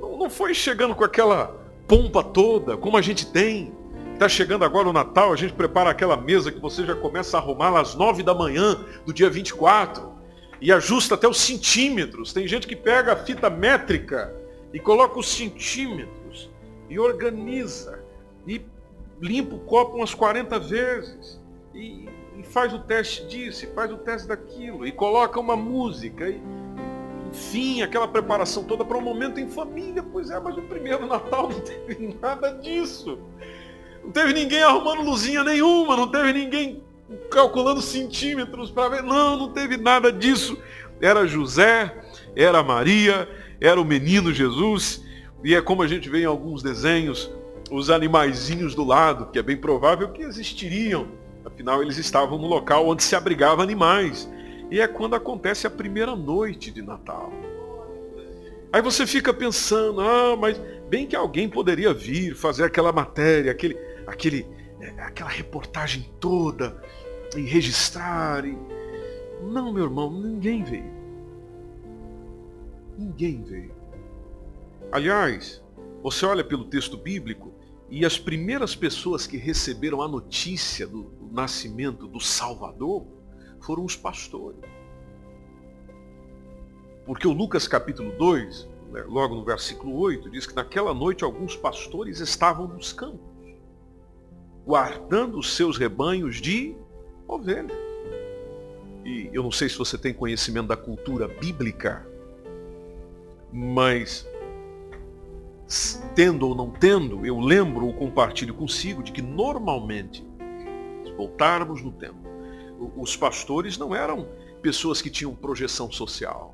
Não, 0.00 0.16
não 0.16 0.30
foi 0.30 0.54
chegando 0.54 0.94
com 0.94 1.04
aquela 1.04 1.54
pompa 1.87 2.23
toda, 2.23 2.76
como 2.76 2.96
a 2.96 3.02
gente 3.02 3.30
tem. 3.30 3.73
Está 4.14 4.28
chegando 4.28 4.64
agora 4.64 4.88
o 4.88 4.92
Natal, 4.92 5.32
a 5.32 5.37
gente 5.37 5.52
prepara 5.52 5.90
aquela 5.90 6.16
mesa 6.16 6.52
que 6.52 6.61
você 6.61 6.84
já 6.84 6.94
começa 6.94 7.37
a 7.37 7.40
arrumar 7.40 7.78
às 7.78 7.94
nove 7.94 8.23
da 8.23 8.32
manhã 8.32 8.78
do 9.04 9.12
dia 9.12 9.28
24 9.28 10.14
e 10.61 10.73
ajusta 10.73 11.14
até 11.14 11.28
os 11.28 11.40
centímetros. 11.40 12.32
Tem 12.32 12.46
gente 12.46 12.66
que 12.66 12.76
pega 12.76 13.12
a 13.12 13.16
fita 13.16 13.50
métrica 13.50 14.32
e 14.75 14.81
coloca 14.81 15.21
os 15.21 15.28
centímetros 15.28 16.50
e 16.90 16.99
organiza 16.99 18.02
e 18.45 18.61
limpa 19.23 19.54
o 19.54 19.61
copo 19.61 19.97
umas 19.97 20.12
40 20.12 20.59
vezes. 20.59 21.40
E, 21.73 22.09
e 22.37 22.43
faz 22.43 22.75
o 22.75 22.81
teste 22.81 23.25
disso, 23.26 23.64
e 23.64 23.69
faz 23.69 23.93
o 23.93 23.97
teste 23.97 24.26
daquilo, 24.26 24.85
e 24.85 24.90
coloca 24.90 25.38
uma 25.38 25.57
música, 25.57 26.28
e, 26.28 26.40
enfim, 27.31 27.83
aquela 27.83 28.09
preparação 28.09 28.64
toda 28.64 28.85
para 28.85 28.99
um 28.99 29.00
momento 29.00 29.38
em 29.38 29.49
família. 29.49 30.02
Pois 30.02 30.28
é, 30.31 30.40
mas 30.40 30.57
o 30.57 30.62
primeiro 30.62 31.07
Natal 31.07 31.49
não 31.49 31.61
teve 31.61 32.16
nada 32.21 32.50
disso. 32.50 33.21
Não 34.02 34.11
teve 34.11 34.33
ninguém 34.33 34.62
arrumando 34.62 35.02
luzinha 35.02 35.45
nenhuma, 35.45 35.97
não 35.97 36.11
teve 36.11 36.33
ninguém 36.33 36.83
calculando 37.31 37.81
centímetros 37.81 38.73
para 38.73 38.88
ver. 38.88 39.02
Não, 39.04 39.37
não 39.37 39.52
teve 39.52 39.76
nada 39.76 40.12
disso. 40.12 40.59
Era 41.00 41.26
José, 41.26 41.95
era 42.36 42.62
Maria, 42.62 43.28
era 43.60 43.80
o 43.80 43.84
menino 43.84 44.32
Jesus. 44.32 45.04
E 45.42 45.54
é 45.54 45.60
como 45.60 45.82
a 45.82 45.86
gente 45.86 46.08
vê 46.08 46.22
em 46.22 46.26
alguns 46.26 46.62
desenhos, 46.62 47.30
os 47.70 47.90
animaizinhos 47.90 48.74
do 48.74 48.84
lado, 48.84 49.30
que 49.30 49.38
é 49.38 49.42
bem 49.42 49.56
provável 49.56 50.08
que 50.08 50.22
existiriam 50.22 51.08
Afinal, 51.44 51.82
eles 51.82 51.98
estavam 51.98 52.38
no 52.38 52.46
local 52.46 52.88
onde 52.88 53.02
se 53.04 53.14
abrigavam 53.14 53.62
animais. 53.62 54.30
E 54.70 54.80
é 54.80 54.88
quando 54.88 55.14
acontece 55.14 55.66
a 55.66 55.70
primeira 55.70 56.16
noite 56.16 56.70
de 56.70 56.80
Natal. 56.80 57.32
Aí 58.72 58.82
você 58.82 59.06
fica 59.06 59.32
pensando, 59.32 60.00
ah, 60.00 60.36
mas 60.36 60.60
bem 60.88 61.06
que 61.06 61.14
alguém 61.14 61.48
poderia 61.48 61.92
vir 61.92 62.34
fazer 62.34 62.64
aquela 62.64 62.92
matéria, 62.92 63.52
aquele, 63.52 63.78
aquele, 64.06 64.46
é, 64.80 64.88
aquela 65.02 65.30
reportagem 65.30 66.10
toda 66.18 66.82
e 67.36 67.42
registrar. 67.42 68.44
E... 68.44 68.58
Não, 69.42 69.72
meu 69.72 69.84
irmão, 69.84 70.10
ninguém 70.10 70.64
veio. 70.64 70.93
Ninguém 72.98 73.42
veio. 73.42 73.74
Aliás, 74.92 75.62
você 76.02 76.24
olha 76.26 76.44
pelo 76.44 76.64
texto 76.64 76.96
bíblico 76.96 77.52
e 77.90 78.04
as 78.04 78.18
primeiras 78.18 78.74
pessoas 78.74 79.26
que 79.26 79.36
receberam 79.36 80.00
a 80.02 80.08
notícia 80.08 80.86
do 80.86 81.10
nascimento 81.32 82.06
do 82.06 82.20
Salvador 82.20 83.06
foram 83.60 83.84
os 83.84 83.96
pastores. 83.96 84.60
Porque 87.06 87.26
o 87.26 87.32
Lucas 87.32 87.68
capítulo 87.68 88.12
2, 88.16 88.68
né, 88.92 89.04
logo 89.06 89.34
no 89.34 89.44
versículo 89.44 89.96
8, 89.96 90.30
diz 90.30 90.46
que 90.46 90.54
naquela 90.54 90.94
noite 90.94 91.24
alguns 91.24 91.56
pastores 91.56 92.20
estavam 92.20 92.66
nos 92.66 92.92
campos, 92.92 93.20
guardando 94.64 95.38
os 95.38 95.54
seus 95.54 95.76
rebanhos 95.76 96.40
de 96.40 96.74
ovelhas. 97.28 97.76
E 99.04 99.28
eu 99.32 99.42
não 99.42 99.52
sei 99.52 99.68
se 99.68 99.76
você 99.76 99.98
tem 99.98 100.14
conhecimento 100.14 100.68
da 100.68 100.76
cultura 100.76 101.28
bíblica, 101.28 102.06
mas 103.54 104.28
tendo 106.12 106.49
ou 106.49 106.56
não 106.56 106.70
tendo, 106.70 107.25
eu 107.25 107.38
lembro 107.38 107.87
ou 107.87 107.94
compartilho 107.94 108.52
consigo 108.52 109.00
de 109.00 109.12
que 109.12 109.23
normalmente, 109.23 110.26
se 111.04 111.12
voltarmos 111.12 111.80
no 111.80 111.92
tempo, 111.92 112.18
os 112.96 113.16
pastores 113.16 113.78
não 113.78 113.94
eram 113.94 114.26
pessoas 114.61 115.00
que 115.00 115.08
tinham 115.08 115.32
projeção 115.37 115.90
social. 115.92 116.52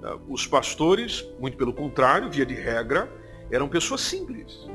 Ah, 0.00 0.16
os 0.28 0.46
pastores, 0.46 1.28
muito 1.40 1.56
pelo 1.56 1.72
contrário, 1.72 2.30
via 2.30 2.46
de 2.46 2.54
regra, 2.54 3.10
eram 3.50 3.68
pessoas 3.68 4.02
simples. 4.02 4.68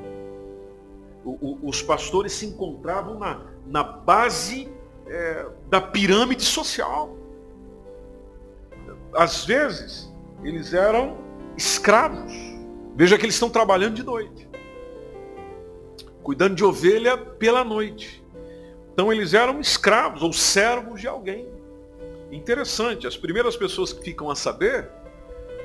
Os 1.24 1.82
pastores 1.82 2.34
se 2.34 2.46
encontravam 2.46 3.18
na, 3.18 3.46
na 3.66 3.84
base 3.84 4.70
é, 5.08 5.48
da 5.70 5.80
pirâmide 5.80 6.44
social. 6.44 7.16
Às 9.14 9.46
vezes, 9.46 10.13
eles 10.44 10.74
eram 10.74 11.18
escravos 11.58 12.54
Veja 12.96 13.18
que 13.18 13.26
eles 13.26 13.36
estão 13.36 13.50
trabalhando 13.50 13.96
de 13.96 14.04
noite. 14.04 14.48
Cuidando 16.22 16.56
de 16.56 16.64
ovelha 16.64 17.18
pela 17.18 17.64
noite. 17.64 18.24
Então 18.94 19.12
eles 19.12 19.34
eram 19.34 19.60
escravos 19.60 20.22
ou 20.22 20.32
servos 20.32 21.02
de 21.02 21.08
alguém. 21.08 21.48
Interessante, 22.32 23.08
as 23.08 23.18
primeiras 23.18 23.56
pessoas 23.56 23.92
que 23.92 24.04
ficam 24.04 24.30
a 24.30 24.36
saber 24.36 24.90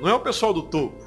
não 0.00 0.08
é 0.08 0.14
o 0.14 0.20
pessoal 0.20 0.52
do 0.52 0.62
topo, 0.62 1.04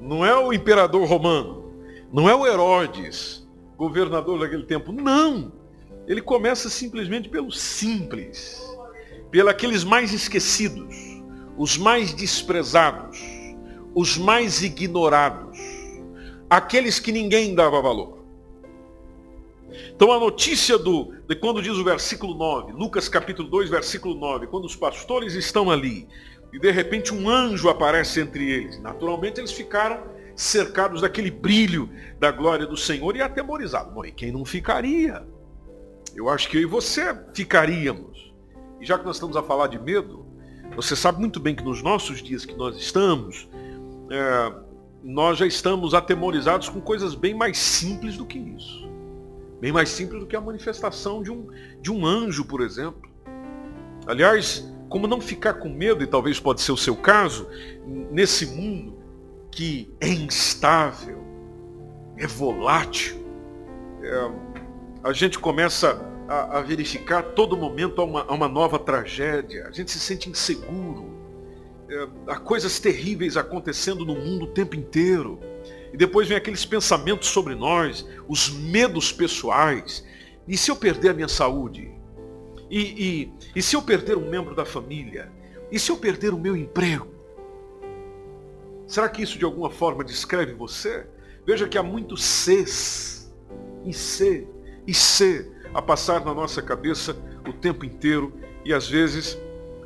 não 0.00 0.24
é 0.24 0.36
o 0.36 0.52
imperador 0.52 1.06
romano, 1.06 1.72
não 2.12 2.28
é 2.28 2.34
o 2.34 2.46
Herodes, 2.46 3.46
governador 3.76 4.40
daquele 4.40 4.64
tempo, 4.64 4.92
não. 4.92 5.52
Ele 6.06 6.22
começa 6.22 6.68
simplesmente 6.70 7.28
pelo 7.28 7.52
simples, 7.52 8.62
pelos 9.30 9.84
mais 9.84 10.12
esquecidos, 10.12 10.94
os 11.56 11.76
mais 11.76 12.12
desprezados, 12.12 13.18
os 13.94 14.18
mais 14.18 14.62
ignorados, 14.62 15.58
aqueles 16.48 16.98
que 16.98 17.10
ninguém 17.10 17.54
dava 17.54 17.80
valor. 17.80 18.16
Então 19.94 20.12
a 20.12 20.18
notícia 20.18 20.78
do, 20.78 21.12
de 21.28 21.34
quando 21.36 21.62
diz 21.62 21.76
o 21.76 21.84
versículo 21.84 22.34
9, 22.34 22.72
Lucas 22.72 23.08
capítulo 23.08 23.48
2, 23.48 23.68
versículo 23.68 24.14
9, 24.14 24.46
quando 24.46 24.64
os 24.64 24.76
pastores 24.76 25.34
estão 25.34 25.70
ali 25.70 26.06
e 26.52 26.58
de 26.58 26.70
repente 26.70 27.12
um 27.12 27.28
anjo 27.28 27.68
aparece 27.68 28.20
entre 28.20 28.50
eles. 28.50 28.80
Naturalmente 28.80 29.40
eles 29.40 29.52
ficaram 29.52 30.02
cercados 30.34 31.00
daquele 31.00 31.30
brilho 31.30 31.90
da 32.18 32.30
glória 32.30 32.66
do 32.66 32.76
Senhor 32.76 33.16
e 33.16 33.22
atemorizados. 33.22 33.92
Bom, 33.92 34.04
e 34.04 34.12
quem 34.12 34.30
não 34.30 34.44
ficaria? 34.44 35.26
Eu 36.14 36.28
acho 36.28 36.48
que 36.48 36.56
eu 36.56 36.62
e 36.62 36.66
você 36.66 37.14
ficaríamos. 37.34 38.34
E 38.80 38.86
já 38.86 38.98
que 38.98 39.04
nós 39.04 39.16
estamos 39.16 39.36
a 39.36 39.42
falar 39.42 39.66
de 39.66 39.78
medo, 39.78 40.25
você 40.74 40.96
sabe 40.96 41.20
muito 41.20 41.38
bem 41.38 41.54
que 41.54 41.62
nos 41.62 41.82
nossos 41.82 42.22
dias 42.22 42.44
que 42.44 42.54
nós 42.54 42.76
estamos, 42.76 43.48
é, 44.10 44.52
nós 45.02 45.38
já 45.38 45.46
estamos 45.46 45.94
atemorizados 45.94 46.68
com 46.68 46.80
coisas 46.80 47.14
bem 47.14 47.34
mais 47.34 47.58
simples 47.58 48.16
do 48.16 48.26
que 48.26 48.38
isso. 48.38 48.86
Bem 49.60 49.72
mais 49.72 49.88
simples 49.88 50.20
do 50.20 50.26
que 50.26 50.36
a 50.36 50.40
manifestação 50.40 51.22
de 51.22 51.30
um, 51.30 51.48
de 51.80 51.90
um 51.90 52.04
anjo, 52.04 52.44
por 52.44 52.60
exemplo. 52.60 53.08
Aliás, 54.06 54.68
como 54.88 55.06
não 55.06 55.20
ficar 55.20 55.54
com 55.54 55.68
medo, 55.68 56.02
e 56.02 56.06
talvez 56.06 56.38
pode 56.38 56.60
ser 56.60 56.72
o 56.72 56.76
seu 56.76 56.96
caso, 56.96 57.48
nesse 58.10 58.46
mundo 58.46 58.96
que 59.50 59.94
é 60.00 60.08
instável, 60.08 61.24
é 62.16 62.26
volátil, 62.26 63.24
é, 64.02 64.30
a 65.02 65.12
gente 65.12 65.38
começa 65.38 66.00
a, 66.28 66.58
a, 66.58 66.62
verificar 66.62 67.22
todo 67.22 67.56
momento 67.56 68.02
uma, 68.02 68.24
uma 68.30 68.48
nova 68.48 68.78
tragédia, 68.78 69.66
a 69.66 69.70
gente 69.70 69.90
se 69.90 70.00
sente 70.00 70.28
inseguro, 70.28 71.14
é, 71.88 72.08
há 72.26 72.36
coisas 72.36 72.78
terríveis 72.78 73.36
acontecendo 73.36 74.04
no 74.04 74.14
mundo 74.14 74.44
o 74.44 74.48
tempo 74.48 74.74
inteiro. 74.74 75.38
E 75.92 75.96
depois 75.96 76.28
vem 76.28 76.36
aqueles 76.36 76.64
pensamentos 76.64 77.28
sobre 77.28 77.54
nós, 77.54 78.06
os 78.28 78.50
medos 78.50 79.12
pessoais. 79.12 80.04
E 80.48 80.56
se 80.56 80.70
eu 80.70 80.76
perder 80.76 81.10
a 81.10 81.14
minha 81.14 81.28
saúde? 81.28 81.90
E, 82.68 82.80
e, 82.80 83.32
e 83.54 83.62
se 83.62 83.76
eu 83.76 83.82
perder 83.82 84.16
um 84.16 84.28
membro 84.28 84.54
da 84.54 84.64
família? 84.64 85.30
E 85.70 85.78
se 85.78 85.90
eu 85.90 85.96
perder 85.96 86.34
o 86.34 86.38
meu 86.38 86.56
emprego? 86.56 87.06
Será 88.86 89.08
que 89.08 89.22
isso 89.22 89.38
de 89.38 89.44
alguma 89.44 89.70
forma 89.70 90.04
descreve 90.04 90.52
você? 90.54 91.06
Veja 91.46 91.68
que 91.68 91.78
há 91.78 91.82
muitos 91.82 92.24
Cs, 92.24 93.32
e 93.84 93.92
C, 93.92 94.46
e 94.86 94.92
C 94.92 95.52
a 95.76 95.82
passar 95.82 96.24
na 96.24 96.32
nossa 96.32 96.62
cabeça 96.62 97.14
o 97.46 97.52
tempo 97.52 97.84
inteiro 97.84 98.32
e 98.64 98.72
às 98.72 98.88
vezes 98.88 99.38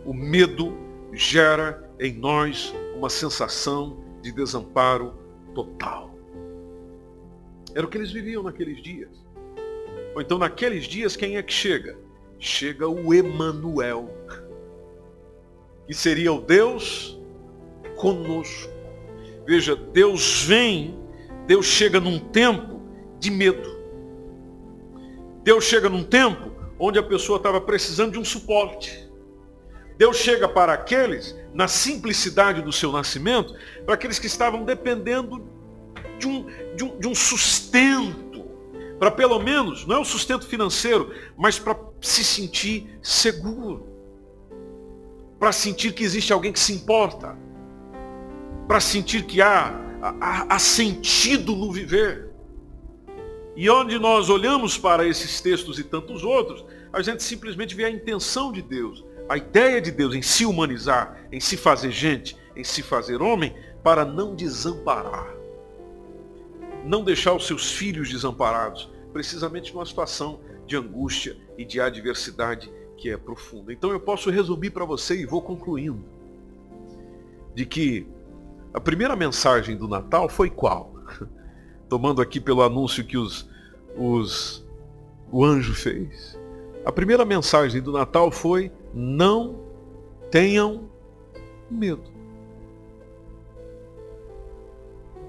o 0.04 0.14
medo 0.14 0.72
gera 1.12 1.90
em 1.98 2.12
nós 2.12 2.72
uma 2.96 3.10
sensação 3.10 3.98
de 4.22 4.30
desamparo 4.30 5.14
total. 5.52 6.14
Era 7.74 7.84
o 7.84 7.90
que 7.90 7.98
eles 7.98 8.12
viviam 8.12 8.44
naqueles 8.44 8.80
dias. 8.80 9.10
Ou 10.14 10.22
então 10.22 10.38
naqueles 10.38 10.84
dias 10.84 11.16
quem 11.16 11.36
é 11.36 11.42
que 11.42 11.52
chega? 11.52 11.98
Chega 12.38 12.88
o 12.88 13.12
Emanuel, 13.12 14.08
que 15.88 15.92
seria 15.92 16.32
o 16.32 16.40
Deus 16.40 17.20
conosco. 17.96 18.70
Veja, 19.44 19.74
Deus 19.74 20.44
vem, 20.44 20.96
Deus 21.48 21.66
chega 21.66 21.98
num 21.98 22.20
tempo 22.20 22.80
de 23.18 23.28
medo. 23.28 23.79
Deus 25.42 25.64
chega 25.64 25.88
num 25.88 26.04
tempo 26.04 26.50
onde 26.78 26.98
a 26.98 27.02
pessoa 27.02 27.36
estava 27.36 27.60
precisando 27.60 28.12
de 28.12 28.18
um 28.18 28.24
suporte. 28.24 29.08
Deus 29.98 30.16
chega 30.16 30.48
para 30.48 30.72
aqueles, 30.72 31.36
na 31.52 31.68
simplicidade 31.68 32.62
do 32.62 32.72
seu 32.72 32.90
nascimento, 32.90 33.54
para 33.84 33.94
aqueles 33.94 34.18
que 34.18 34.26
estavam 34.26 34.64
dependendo 34.64 35.46
de 36.18 36.26
um, 36.26 36.46
de 36.74 36.84
um, 36.84 36.98
de 36.98 37.06
um 37.06 37.14
sustento, 37.14 38.46
para 38.98 39.10
pelo 39.10 39.38
menos, 39.38 39.86
não 39.86 39.96
é 39.96 39.98
um 39.98 40.04
sustento 40.04 40.46
financeiro, 40.46 41.12
mas 41.36 41.58
para 41.58 41.76
se 42.00 42.24
sentir 42.24 42.98
seguro, 43.02 43.86
para 45.38 45.52
sentir 45.52 45.92
que 45.92 46.02
existe 46.02 46.32
alguém 46.32 46.52
que 46.52 46.60
se 46.60 46.72
importa, 46.72 47.36
para 48.66 48.80
sentir 48.80 49.24
que 49.24 49.42
há, 49.42 49.74
há, 50.00 50.54
há 50.54 50.58
sentido 50.58 51.54
no 51.54 51.70
viver. 51.70 52.29
E 53.60 53.68
onde 53.68 53.98
nós 53.98 54.30
olhamos 54.30 54.78
para 54.78 55.06
esses 55.06 55.40
textos 55.40 55.78
e 55.78 55.84
tantos 55.84 56.24
outros, 56.24 56.64
a 56.90 57.02
gente 57.02 57.22
simplesmente 57.22 57.74
vê 57.74 57.84
a 57.84 57.90
intenção 57.90 58.50
de 58.50 58.62
Deus 58.62 59.04
a 59.30 59.36
ideia 59.36 59.80
de 59.80 59.92
Deus 59.92 60.12
em 60.12 60.22
se 60.22 60.44
humanizar, 60.44 61.16
em 61.30 61.38
se 61.38 61.56
fazer 61.56 61.92
gente, 61.92 62.36
em 62.56 62.64
se 62.64 62.82
fazer 62.82 63.22
homem, 63.22 63.54
para 63.80 64.04
não 64.04 64.34
desamparar. 64.34 65.32
Não 66.84 67.04
deixar 67.04 67.32
os 67.32 67.46
seus 67.46 67.70
filhos 67.70 68.10
desamparados, 68.10 68.90
precisamente 69.12 69.72
numa 69.72 69.86
situação 69.86 70.40
de 70.66 70.76
angústia 70.76 71.36
e 71.56 71.64
de 71.64 71.80
adversidade 71.80 72.68
que 72.96 73.08
é 73.08 73.16
profunda. 73.16 73.72
Então 73.72 73.92
eu 73.92 74.00
posso 74.00 74.30
resumir 74.30 74.70
para 74.70 74.84
você 74.84 75.20
e 75.20 75.24
vou 75.24 75.40
concluindo. 75.40 76.04
De 77.54 77.64
que 77.64 78.08
a 78.74 78.80
primeira 78.80 79.14
mensagem 79.14 79.76
do 79.76 79.86
Natal 79.86 80.28
foi 80.28 80.50
qual? 80.50 80.92
Tomando 81.88 82.20
aqui 82.20 82.40
pelo 82.40 82.62
anúncio 82.62 83.04
que 83.04 83.16
os, 83.16 83.48
os, 83.96 84.66
o 85.30 85.44
anjo 85.44 85.74
fez. 85.74 86.38
A 86.84 86.92
primeira 86.92 87.24
mensagem 87.24 87.80
do 87.80 87.92
Natal 87.92 88.30
foi 88.30 88.72
não 88.94 89.60
tenham 90.30 90.90
medo. 91.70 92.10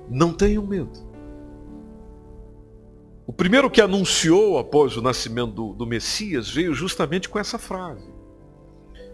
Não 0.10 0.34
tenham 0.34 0.66
medo. 0.66 1.12
O 3.28 3.34
primeiro 3.34 3.70
que 3.70 3.80
anunciou 3.80 4.58
após 4.58 4.98
o 4.98 5.02
nascimento 5.02 5.54
do, 5.54 5.74
do, 5.74 5.86
Messias 5.86 6.50
veio 6.50 6.74
justamente 6.74 7.30
com 7.30 7.40
essa 7.40 7.58
frase. 7.58 8.10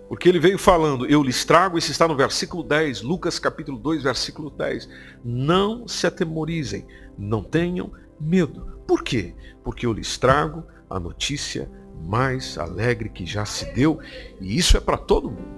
Porque 0.07 0.29
ele 0.29 0.39
veio 0.39 0.57
falando, 0.57 1.05
eu 1.05 1.21
lhes 1.21 1.43
trago, 1.43 1.77
isso 1.77 1.91
está 1.91 2.07
no 2.07 2.15
versículo 2.15 2.63
10, 2.63 3.01
Lucas 3.01 3.37
capítulo 3.37 3.77
2, 3.77 4.03
versículo 4.03 4.49
10. 4.49 4.89
Não 5.23 5.87
se 5.87 6.07
atemorizem, 6.07 6.87
não 7.17 7.43
tenham 7.43 7.91
medo. 8.19 8.79
Por 8.87 9.03
quê? 9.03 9.33
Porque 9.63 9.85
eu 9.85 9.93
lhes 9.93 10.17
trago 10.17 10.63
a 10.89 10.99
notícia 10.99 11.69
mais 12.05 12.57
alegre 12.57 13.09
que 13.09 13.25
já 13.25 13.45
se 13.45 13.73
deu, 13.73 13.99
e 14.39 14.57
isso 14.57 14.77
é 14.77 14.79
para 14.79 14.97
todo 14.97 15.31
mundo. 15.31 15.57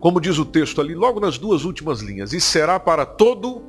Como 0.00 0.20
diz 0.20 0.38
o 0.38 0.44
texto 0.44 0.80
ali, 0.80 0.94
logo 0.94 1.20
nas 1.20 1.38
duas 1.38 1.64
últimas 1.64 2.00
linhas, 2.00 2.32
e 2.32 2.40
será 2.40 2.78
para 2.78 3.06
todo 3.06 3.62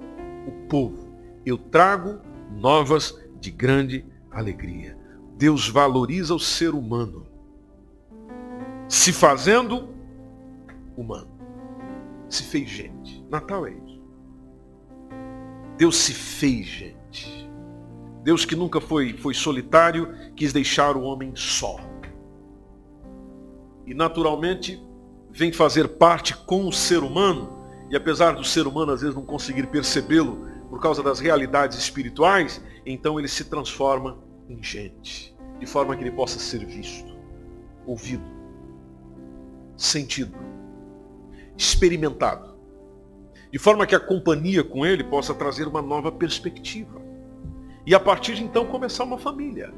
o 0.47 0.51
povo. 0.69 1.07
Eu 1.45 1.57
trago 1.57 2.19
novas 2.51 3.17
de 3.39 3.51
grande 3.51 4.05
alegria. 4.31 4.97
Deus 5.37 5.69
valoriza 5.69 6.33
o 6.33 6.39
ser 6.39 6.73
humano, 6.73 7.27
se 8.87 9.13
fazendo 9.13 9.89
humano. 10.95 11.37
Se 12.29 12.43
fez 12.43 12.69
gente. 12.69 13.23
Natal 13.29 13.65
é 13.65 13.71
isso. 13.71 14.01
Deus 15.77 15.95
se 15.95 16.13
fez 16.13 16.65
gente. 16.65 16.96
Deus 18.27 18.43
que 18.43 18.57
nunca 18.57 18.81
foi, 18.81 19.13
foi 19.13 19.33
solitário, 19.33 20.13
quis 20.35 20.51
deixar 20.51 20.97
o 20.97 21.03
homem 21.03 21.31
só. 21.33 21.77
E 23.85 23.93
naturalmente 23.93 24.85
vem 25.31 25.53
fazer 25.53 25.87
parte 25.87 26.35
com 26.35 26.67
o 26.67 26.73
ser 26.73 26.97
humano, 26.97 27.65
e 27.89 27.95
apesar 27.95 28.35
do 28.35 28.43
ser 28.43 28.67
humano 28.67 28.91
às 28.91 28.99
vezes 28.99 29.15
não 29.15 29.25
conseguir 29.25 29.67
percebê-lo 29.67 30.45
por 30.69 30.81
causa 30.81 31.01
das 31.01 31.21
realidades 31.21 31.77
espirituais, 31.77 32.61
então 32.85 33.17
ele 33.17 33.29
se 33.29 33.45
transforma 33.45 34.17
em 34.49 34.61
gente, 34.61 35.33
de 35.57 35.65
forma 35.65 35.95
que 35.95 36.03
ele 36.03 36.11
possa 36.11 36.37
ser 36.37 36.65
visto, 36.65 37.15
ouvido, 37.85 38.25
sentido, 39.77 40.37
experimentado, 41.57 42.57
de 43.49 43.57
forma 43.57 43.87
que 43.87 43.95
a 43.95 44.01
companhia 44.01 44.65
com 44.65 44.85
ele 44.85 45.05
possa 45.05 45.33
trazer 45.33 45.65
uma 45.65 45.81
nova 45.81 46.11
perspectiva. 46.11 47.06
E 47.87 47.95
a 47.95 47.99
partir 48.01 48.35
de 48.35 48.43
então 48.43 48.65
começar 48.65 49.05
uma 49.05 49.17
família. 49.17 49.73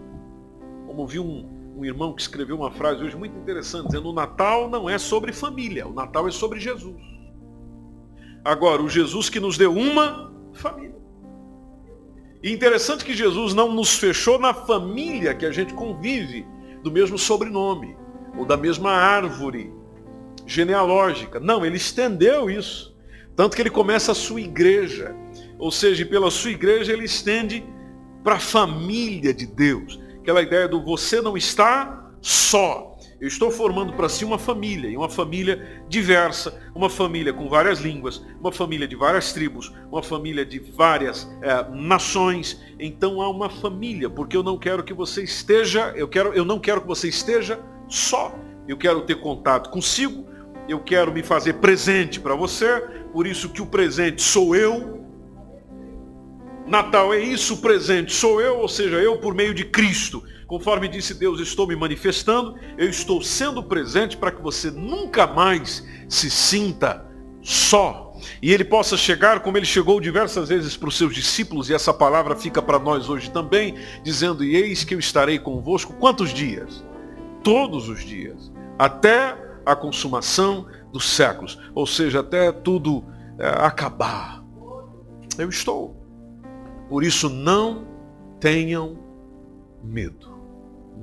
Como 0.88 1.06
vi 1.06 1.20
um, 1.20 1.48
um 1.78 1.86
irmão 1.86 2.12
que 2.12 2.24
escreveu 2.24 2.56
uma 2.56 2.72
frase 2.72 3.04
hoje 3.04 3.16
muito 3.16 3.38
interessante, 3.38 3.86
dizendo 3.86 4.10
o 4.10 4.14
Natal 4.14 4.68
não 4.68 4.90
é 4.90 4.98
sobre 4.98 5.32
família, 5.32 5.88
o 5.88 5.94
Natal 5.94 6.28
é 6.28 6.32
sobre 6.32 6.60
Jesus. 6.60 7.00
Agora, 8.44 8.82
o 8.82 8.90
Jesus 8.90 9.30
que 9.30 9.40
nos 9.40 9.60
deu 9.60 9.72
uma 9.72 10.34
família. 10.54 10.98
E 12.42 12.52
interessante 12.52 13.06
que 13.06 13.14
Jesus 13.14 13.54
não 13.54 13.72
nos 13.72 14.00
fechou 14.00 14.40
na 14.40 14.56
família 14.56 15.36
que 15.36 15.46
a 15.46 15.52
gente 15.52 15.76
convive, 15.76 16.48
do 16.82 16.92
mesmo 16.92 17.16
sobrenome, 17.16 17.96
ou 18.36 18.44
da 18.44 18.58
mesma 18.58 18.92
árvore 18.92 19.72
genealógica. 20.48 21.40
Não, 21.40 21.64
ele 21.64 21.78
estendeu 21.78 22.50
isso. 22.50 22.98
Tanto 23.36 23.56
que 23.56 23.62
ele 23.62 23.70
começa 23.70 24.14
a 24.14 24.16
sua 24.16 24.42
igreja. 24.42 25.16
Ou 25.60 25.70
seja, 25.70 26.04
pela 26.08 26.32
sua 26.32 26.50
igreja 26.50 26.92
ele 26.92 27.06
estende 27.06 27.64
para 28.24 28.36
a 28.36 28.40
família 28.40 29.34
de 29.34 29.46
Deus. 29.46 30.00
Aquela 30.22 30.42
ideia 30.42 30.68
do 30.68 30.84
você 30.84 31.22
não 31.22 31.36
está 31.38 32.12
só. 32.22 32.98
Eu 33.20 33.28
estou 33.28 33.52
formando 33.52 33.94
para 33.94 34.08
si 34.08 34.24
uma 34.24 34.40
família, 34.40 34.90
e 34.90 34.96
uma 34.96 35.10
família 35.10 35.84
diversa, 35.90 36.58
uma 36.74 36.90
família 36.90 37.34
com 37.34 37.50
várias 37.50 37.80
línguas, 37.80 38.26
uma 38.40 38.52
família 38.52 38.88
de 38.88 38.96
várias 38.96 39.34
tribos, 39.34 39.74
uma 39.92 40.02
família 40.02 40.46
de 40.46 40.58
várias 40.60 41.30
é, 41.42 41.66
nações. 41.76 42.62
Então 42.80 43.22
há 43.22 43.30
uma 43.30 43.50
família, 43.50 44.10
porque 44.10 44.38
eu 44.38 44.44
não 44.44 44.58
quero 44.58 44.84
que 44.84 44.94
você 44.94 45.24
esteja, 45.24 45.92
eu, 45.98 46.08
quero, 46.08 46.34
eu 46.34 46.46
não 46.46 46.60
quero 46.60 46.80
que 46.82 46.88
você 46.88 47.10
esteja 47.10 47.60
só. 47.90 48.34
Eu 48.66 48.78
quero 48.78 49.02
ter 49.02 49.16
contato 49.20 49.70
consigo, 49.70 50.26
eu 50.70 50.80
quero 50.80 51.12
me 51.12 51.24
fazer 51.24 51.54
presente 51.54 52.20
para 52.20 52.36
você, 52.36 52.80
por 53.12 53.26
isso 53.26 53.50
que 53.50 53.62
o 53.62 53.66
presente 53.66 54.22
sou 54.22 54.56
eu. 54.56 54.99
Natal 56.70 57.12
é 57.12 57.20
isso, 57.20 57.58
presente 57.58 58.14
sou 58.14 58.40
eu, 58.40 58.60
ou 58.60 58.70
seja, 58.70 58.98
eu 58.98 59.18
por 59.18 59.34
meio 59.34 59.56
de 59.56 59.66
Cristo. 59.66 60.24
Conforme 60.46 60.88
disse 60.88 61.16
Deus, 61.16 61.40
estou 61.40 61.66
me 61.66 61.76
manifestando, 61.76 62.56
eu 62.78 62.88
estou 62.88 63.24
sendo 63.24 63.64
presente 63.64 64.16
para 64.16 64.32
que 64.32 64.42
você 64.42 64.70
nunca 64.70 65.26
mais 65.26 65.84
se 66.08 66.30
sinta 66.30 67.06
só. 67.42 68.14
E 68.42 68.54
ele 68.54 68.64
possa 68.64 68.96
chegar 68.96 69.40
como 69.40 69.58
ele 69.58 69.66
chegou 69.66 70.00
diversas 70.00 70.50
vezes 70.50 70.78
para 70.78 70.90
os 70.90 70.98
seus 70.98 71.14
discípulos, 71.14 71.70
e 71.70 71.74
essa 71.74 71.94
palavra 71.94 72.36
fica 72.36 72.62
para 72.62 72.78
nós 72.78 73.10
hoje 73.10 73.32
também, 73.32 73.76
dizendo: 74.04 74.44
E 74.44 74.56
eis 74.56 74.84
que 74.84 74.94
eu 74.94 75.00
estarei 75.00 75.40
convosco 75.40 75.94
quantos 75.94 76.32
dias? 76.32 76.86
Todos 77.44 77.90
os 77.90 78.06
dias, 78.06 78.52
até 78.78 79.36
a 79.66 79.76
consumação 79.76 80.68
dos 80.92 81.06
séculos, 81.10 81.58
ou 81.74 81.88
seja, 81.88 82.20
até 82.20 82.52
tudo 82.52 83.04
é, 83.40 83.48
acabar. 83.66 84.44
Eu 85.38 85.50
estou. 85.50 85.99
Por 86.90 87.04
isso, 87.04 87.30
não 87.30 87.86
tenham 88.40 88.98
medo. 89.84 90.36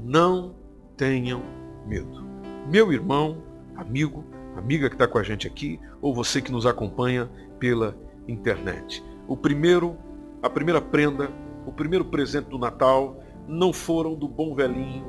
Não 0.05 0.55
tenham 0.97 1.43
medo. 1.87 2.25
Meu 2.69 2.93
irmão, 2.93 3.39
amigo, 3.77 4.25
amiga 4.57 4.89
que 4.89 4.97
está 4.97 5.07
com 5.07 5.19
a 5.19 5.23
gente 5.23 5.47
aqui, 5.47 5.79
ou 6.03 6.13
você 6.13 6.43
que 6.43 6.51
nos 6.51 6.67
acompanha 6.67 7.31
pela 7.59 7.97
internet. 8.27 9.05
O 9.29 9.37
primeiro, 9.37 9.97
a 10.43 10.51
primeira 10.51 10.81
prenda, 10.81 11.31
o 11.65 11.73
primeiro 11.73 12.05
presente 12.05 12.49
do 12.49 12.59
Natal 12.59 13.23
não 13.47 13.73
foram 13.73 14.15
do 14.15 14.27
bom 14.27 14.55
velhinho 14.55 15.07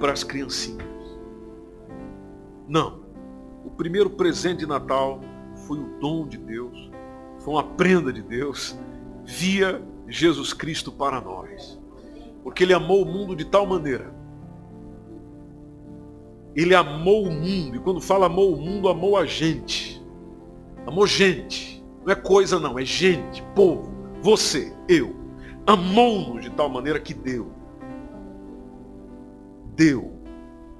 para 0.00 0.12
as 0.12 0.24
criancinhas. 0.24 0.86
Não. 2.66 3.04
O 3.64 3.70
primeiro 3.70 4.08
presente 4.08 4.60
de 4.60 4.66
Natal 4.66 5.20
foi 5.66 5.78
o 5.78 5.98
dom 6.00 6.26
de 6.26 6.38
Deus, 6.38 6.90
foi 7.40 7.54
uma 7.54 7.64
prenda 7.64 8.12
de 8.12 8.22
Deus 8.22 8.78
via 9.26 9.82
Jesus 10.08 10.52
Cristo 10.52 10.92
para 10.92 11.20
nós. 11.20 11.78
Porque 12.42 12.62
ele 12.62 12.72
amou 12.72 13.02
o 13.02 13.06
mundo 13.06 13.34
de 13.34 13.44
tal 13.44 13.66
maneira. 13.66 14.14
Ele 16.54 16.74
amou 16.74 17.24
o 17.26 17.30
mundo. 17.30 17.76
E 17.76 17.78
quando 17.80 18.00
fala 18.00 18.26
amou 18.26 18.54
o 18.54 18.56
mundo, 18.56 18.88
amou 18.88 19.16
a 19.16 19.26
gente. 19.26 20.02
Amou 20.86 21.06
gente. 21.06 21.84
Não 22.04 22.12
é 22.12 22.16
coisa 22.16 22.60
não, 22.60 22.78
é 22.78 22.84
gente, 22.84 23.42
povo. 23.54 23.92
Você, 24.22 24.72
eu. 24.88 25.14
Amou-nos 25.66 26.44
de 26.44 26.50
tal 26.50 26.68
maneira 26.68 27.00
que 27.00 27.12
deu. 27.12 27.50
Deu. 29.74 30.12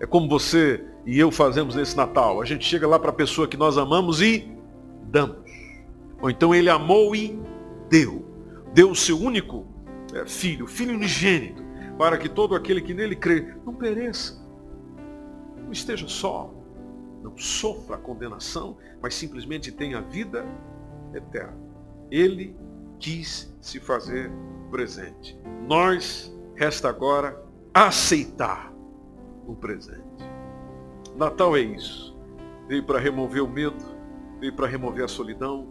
É 0.00 0.06
como 0.06 0.28
você 0.28 0.85
e 1.04 1.18
eu 1.18 1.30
fazemos 1.30 1.74
nesse 1.74 1.96
Natal. 1.96 2.40
A 2.40 2.44
gente 2.44 2.64
chega 2.64 2.87
lá 2.87 2.98
para 2.98 3.11
a 3.11 3.14
pessoa 3.14 3.48
que 3.48 3.56
nós 3.56 3.76
amamos 3.76 4.22
e 4.22 4.48
damos. 5.04 5.38
Ou 6.20 6.30
então 6.30 6.54
ele 6.54 6.70
amou 6.70 7.14
e 7.14 7.38
deu. 7.90 8.24
Deu 8.76 8.90
o 8.90 8.94
seu 8.94 9.18
único 9.18 9.64
é, 10.12 10.26
filho, 10.26 10.66
filho 10.66 10.94
unigênito, 10.94 11.62
para 11.96 12.18
que 12.18 12.28
todo 12.28 12.54
aquele 12.54 12.82
que 12.82 12.92
nele 12.92 13.16
crê 13.16 13.54
não 13.64 13.74
pereça, 13.74 14.38
não 15.64 15.72
esteja 15.72 16.06
só, 16.06 16.52
não 17.22 17.38
sofra 17.38 17.96
a 17.96 17.98
condenação, 17.98 18.76
mas 19.00 19.14
simplesmente 19.14 19.72
tenha 19.72 20.02
vida 20.02 20.44
eterna. 21.14 21.56
Ele 22.10 22.54
quis 22.98 23.50
se 23.62 23.80
fazer 23.80 24.30
presente. 24.70 25.40
Nós 25.66 26.30
resta 26.54 26.90
agora 26.90 27.42
aceitar 27.72 28.70
o 29.46 29.56
presente. 29.56 30.22
Natal 31.16 31.56
é 31.56 31.60
isso. 31.60 32.14
Veio 32.68 32.84
para 32.84 32.98
remover 32.98 33.42
o 33.42 33.48
medo, 33.48 33.82
veio 34.38 34.52
para 34.52 34.66
remover 34.66 35.02
a 35.02 35.08
solidão, 35.08 35.66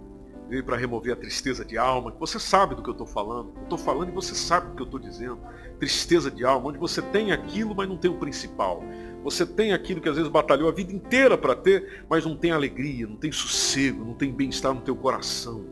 veio 0.47 0.63
para 0.63 0.77
remover 0.77 1.13
a 1.13 1.15
tristeza 1.15 1.65
de 1.65 1.77
alma. 1.77 2.13
Você 2.19 2.39
sabe 2.39 2.75
do 2.75 2.83
que 2.83 2.89
eu 2.89 2.93
estou 2.93 3.07
falando. 3.07 3.53
Eu 3.55 3.63
estou 3.63 3.77
falando 3.77 4.09
e 4.09 4.11
você 4.11 4.35
sabe 4.35 4.69
do 4.69 4.75
que 4.75 4.81
eu 4.81 4.85
estou 4.85 4.99
dizendo. 4.99 5.39
Tristeza 5.79 6.29
de 6.29 6.45
alma, 6.45 6.69
onde 6.69 6.77
você 6.77 7.01
tem 7.01 7.31
aquilo, 7.31 7.75
mas 7.75 7.89
não 7.89 7.97
tem 7.97 8.09
o 8.11 8.17
principal. 8.17 8.83
Você 9.23 9.45
tem 9.45 9.73
aquilo 9.73 9.99
que 9.99 10.07
às 10.07 10.15
vezes 10.15 10.31
batalhou 10.31 10.69
a 10.69 10.71
vida 10.71 10.93
inteira 10.93 11.37
para 11.37 11.55
ter, 11.55 12.05
mas 12.09 12.25
não 12.25 12.37
tem 12.37 12.51
alegria, 12.51 13.07
não 13.07 13.17
tem 13.17 13.31
sossego, 13.31 14.05
não 14.05 14.13
tem 14.13 14.31
bem-estar 14.31 14.73
no 14.73 14.81
teu 14.81 14.95
coração. 14.95 15.65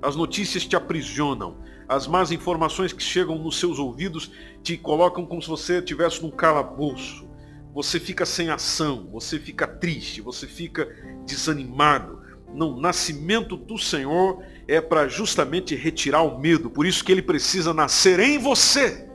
As 0.00 0.16
notícias 0.16 0.64
te 0.64 0.76
aprisionam. 0.76 1.58
As 1.88 2.06
más 2.06 2.32
informações 2.32 2.92
que 2.92 3.02
chegam 3.02 3.38
nos 3.38 3.60
seus 3.60 3.78
ouvidos 3.78 4.32
te 4.62 4.76
colocam 4.76 5.24
como 5.24 5.40
se 5.40 5.48
você 5.48 5.78
estivesse 5.78 6.20
num 6.22 6.30
calabouço. 6.30 7.28
Você 7.72 8.00
fica 8.00 8.24
sem 8.24 8.48
ação, 8.48 9.08
você 9.12 9.38
fica 9.38 9.66
triste, 9.66 10.20
você 10.20 10.46
fica 10.46 10.88
desanimado 11.26 12.25
no 12.54 12.80
nascimento 12.80 13.56
do 13.56 13.78
Senhor 13.78 14.42
é 14.66 14.80
para 14.80 15.08
justamente 15.08 15.74
retirar 15.74 16.22
o 16.22 16.38
medo. 16.38 16.70
Por 16.70 16.86
isso 16.86 17.04
que 17.04 17.12
ele 17.12 17.22
precisa 17.22 17.72
nascer 17.74 18.18
em 18.20 18.38
você. 18.38 19.08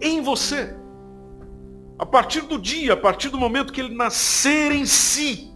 Em 0.00 0.20
você. 0.20 0.74
A 1.98 2.04
partir 2.04 2.42
do 2.42 2.58
dia, 2.58 2.92
a 2.92 2.96
partir 2.96 3.28
do 3.28 3.38
momento 3.38 3.72
que 3.72 3.80
ele 3.80 3.94
nascer 3.94 4.72
em 4.72 4.84
si. 4.84 5.52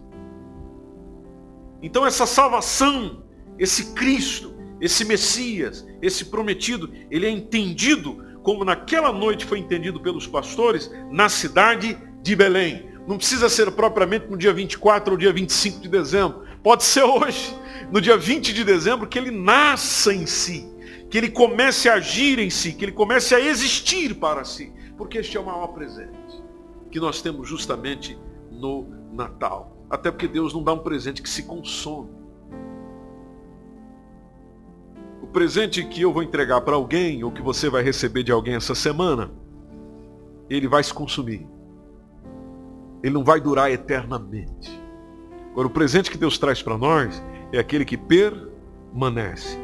Então 1.81 2.05
essa 2.05 2.25
salvação, 2.25 3.23
esse 3.57 3.93
Cristo, 3.93 4.53
esse 4.79 5.05
Messias, 5.05 5.85
esse 6.01 6.25
prometido, 6.25 6.91
ele 7.09 7.25
é 7.25 7.29
entendido 7.29 8.31
como 8.43 8.65
naquela 8.65 9.11
noite 9.11 9.45
foi 9.45 9.59
entendido 9.59 9.99
pelos 9.99 10.25
pastores 10.25 10.91
na 11.11 11.29
cidade 11.29 11.97
de 12.21 12.35
Belém. 12.35 12.90
Não 13.07 13.17
precisa 13.17 13.49
ser 13.49 13.71
propriamente 13.71 14.27
no 14.27 14.37
dia 14.37 14.53
24 14.53 15.13
ou 15.13 15.17
dia 15.17 15.33
25 15.33 15.81
de 15.81 15.89
dezembro. 15.89 16.43
Pode 16.61 16.83
ser 16.83 17.03
hoje, 17.03 17.55
no 17.91 17.99
dia 17.99 18.15
20 18.15 18.53
de 18.53 18.63
dezembro, 18.63 19.07
que 19.07 19.17
ele 19.17 19.31
nasça 19.31 20.13
em 20.13 20.25
si, 20.25 20.71
que 21.09 21.17
ele 21.17 21.29
comece 21.29 21.89
a 21.89 21.95
agir 21.95 22.37
em 22.39 22.49
si, 22.49 22.73
que 22.73 22.85
ele 22.85 22.91
comece 22.91 23.33
a 23.33 23.39
existir 23.39 24.13
para 24.15 24.43
si. 24.43 24.71
Porque 24.97 25.17
este 25.17 25.35
é 25.35 25.39
o 25.39 25.45
maior 25.45 25.67
presente 25.67 26.41
que 26.91 26.99
nós 26.99 27.21
temos 27.21 27.47
justamente 27.47 28.19
no 28.51 28.85
Natal. 29.13 29.85
Até 29.89 30.11
porque 30.11 30.27
Deus 30.27 30.53
não 30.53 30.61
dá 30.63 30.73
um 30.73 30.79
presente 30.79 31.21
que 31.21 31.29
se 31.29 31.43
consome. 31.43 32.09
O 35.21 35.27
presente 35.27 35.83
que 35.85 36.01
eu 36.01 36.11
vou 36.11 36.21
entregar 36.21 36.61
para 36.61 36.75
alguém, 36.75 37.23
ou 37.23 37.31
que 37.31 37.41
você 37.41 37.69
vai 37.69 37.81
receber 37.81 38.23
de 38.23 38.31
alguém 38.31 38.55
essa 38.55 38.75
semana, 38.75 39.31
ele 40.49 40.67
vai 40.67 40.83
se 40.83 40.93
consumir 40.93 41.47
ele 43.03 43.13
não 43.13 43.23
vai 43.23 43.39
durar 43.39 43.71
eternamente. 43.71 44.81
Agora, 45.51 45.67
o 45.67 45.71
presente 45.71 46.09
que 46.09 46.17
Deus 46.17 46.37
traz 46.37 46.61
para 46.61 46.77
nós 46.77 47.21
é 47.51 47.59
aquele 47.59 47.83
que 47.83 47.97
permanece. 47.97 49.57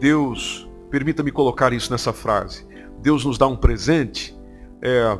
Deus, 0.00 0.68
permita-me 0.90 1.30
colocar 1.30 1.72
isso 1.72 1.90
nessa 1.90 2.12
frase. 2.12 2.66
Deus 3.00 3.24
nos 3.24 3.36
dá 3.36 3.46
um 3.46 3.56
presente 3.56 4.34
é, 4.80 5.18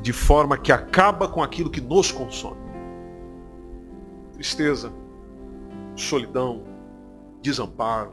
de 0.00 0.12
forma 0.12 0.56
que 0.56 0.70
acaba 0.70 1.28
com 1.28 1.42
aquilo 1.42 1.70
que 1.70 1.80
nos 1.80 2.12
consome. 2.12 2.60
Tristeza, 4.34 4.92
solidão, 5.96 6.62
desamparo, 7.42 8.12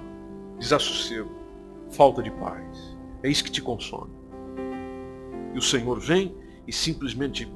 desassossego, 0.57 1.29
falta 1.91 2.23
de 2.23 2.31
paz. 2.31 2.97
É 3.21 3.29
isso 3.29 3.43
que 3.43 3.51
te 3.51 3.61
consome. 3.61 4.11
E 5.53 5.57
o 5.57 5.61
Senhor 5.61 5.99
vem 5.99 6.35
e 6.67 6.73
simplesmente 6.73 7.51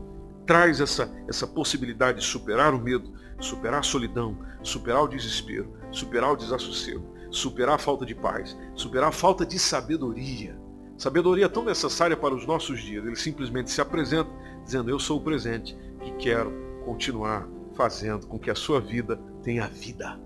traz 0.47 0.79
essa, 0.79 1.12
essa 1.27 1.45
possibilidade 1.45 2.21
de 2.21 2.25
superar 2.25 2.73
o 2.73 2.79
medo, 2.79 3.13
superar 3.39 3.81
a 3.81 3.83
solidão, 3.83 4.39
superar 4.63 5.03
o 5.03 5.07
desespero, 5.07 5.77
superar 5.91 6.31
o 6.31 6.36
desassossego, 6.38 7.13
superar 7.29 7.75
a 7.75 7.77
falta 7.77 8.05
de 8.05 8.15
paz, 8.15 8.57
superar 8.73 9.10
a 9.10 9.12
falta 9.12 9.45
de 9.45 9.60
sabedoria. 9.60 10.57
Sabedoria 10.97 11.47
tão 11.47 11.63
necessária 11.63 12.17
para 12.17 12.33
os 12.33 12.47
nossos 12.47 12.81
dias. 12.81 13.05
Ele 13.05 13.15
simplesmente 13.15 13.69
se 13.69 13.81
apresenta 13.81 14.31
dizendo: 14.63 14.89
Eu 14.89 14.97
sou 14.97 15.19
o 15.19 15.21
presente 15.21 15.77
que 16.01 16.12
quero 16.13 16.51
continuar 16.86 17.47
fazendo 17.75 18.25
com 18.25 18.39
que 18.39 18.49
a 18.49 18.55
sua 18.55 18.79
vida 18.79 19.19
tenha 19.43 19.67
vida. 19.67 20.19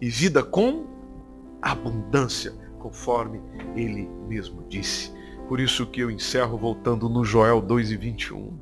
E 0.00 0.08
vida 0.08 0.42
com 0.42 0.86
abundância, 1.60 2.52
conforme 2.78 3.40
ele 3.74 4.08
mesmo 4.28 4.64
disse. 4.68 5.12
Por 5.48 5.60
isso 5.60 5.86
que 5.86 6.00
eu 6.00 6.10
encerro 6.10 6.56
voltando 6.56 7.08
no 7.08 7.24
Joel 7.24 7.60
2 7.60 7.90
e 7.90 7.96
21. 7.96 8.58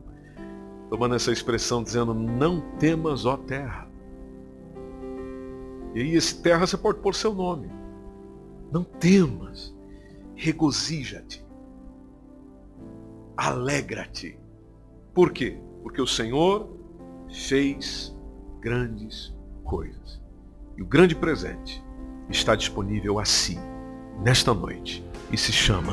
tomando 0.91 1.15
essa 1.15 1.33
expressão 1.33 1.83
dizendo: 1.83 2.13
Não 2.13 2.61
temas, 2.79 3.25
ó 3.25 3.37
terra. 3.37 3.89
E 5.95 6.01
aí, 6.01 6.15
esse 6.15 6.43
terra 6.43 6.67
você 6.67 6.77
pode 6.77 6.99
pôr 6.99 7.15
seu 7.15 7.35
nome. 7.35 7.71
Não 8.71 8.83
temas, 8.83 9.75
regozija-te, 10.35 11.45
alegra-te. 13.37 14.39
Por 15.15 15.31
quê? 15.31 15.59
Porque 15.83 16.01
o 16.01 16.07
Senhor 16.07 16.75
fez 17.31 18.17
grandes 18.61 19.35
coisas. 19.63 20.21
E 20.77 20.83
o 20.83 20.87
grande 20.87 21.15
presente 21.15 21.83
está 22.31 22.57
disponível 22.57 23.19
a 23.19 23.25
si, 23.25 23.59
nesta 24.23 24.55
noite, 24.55 25.05
e 25.31 25.37
se 25.37 25.53
chama 25.53 25.93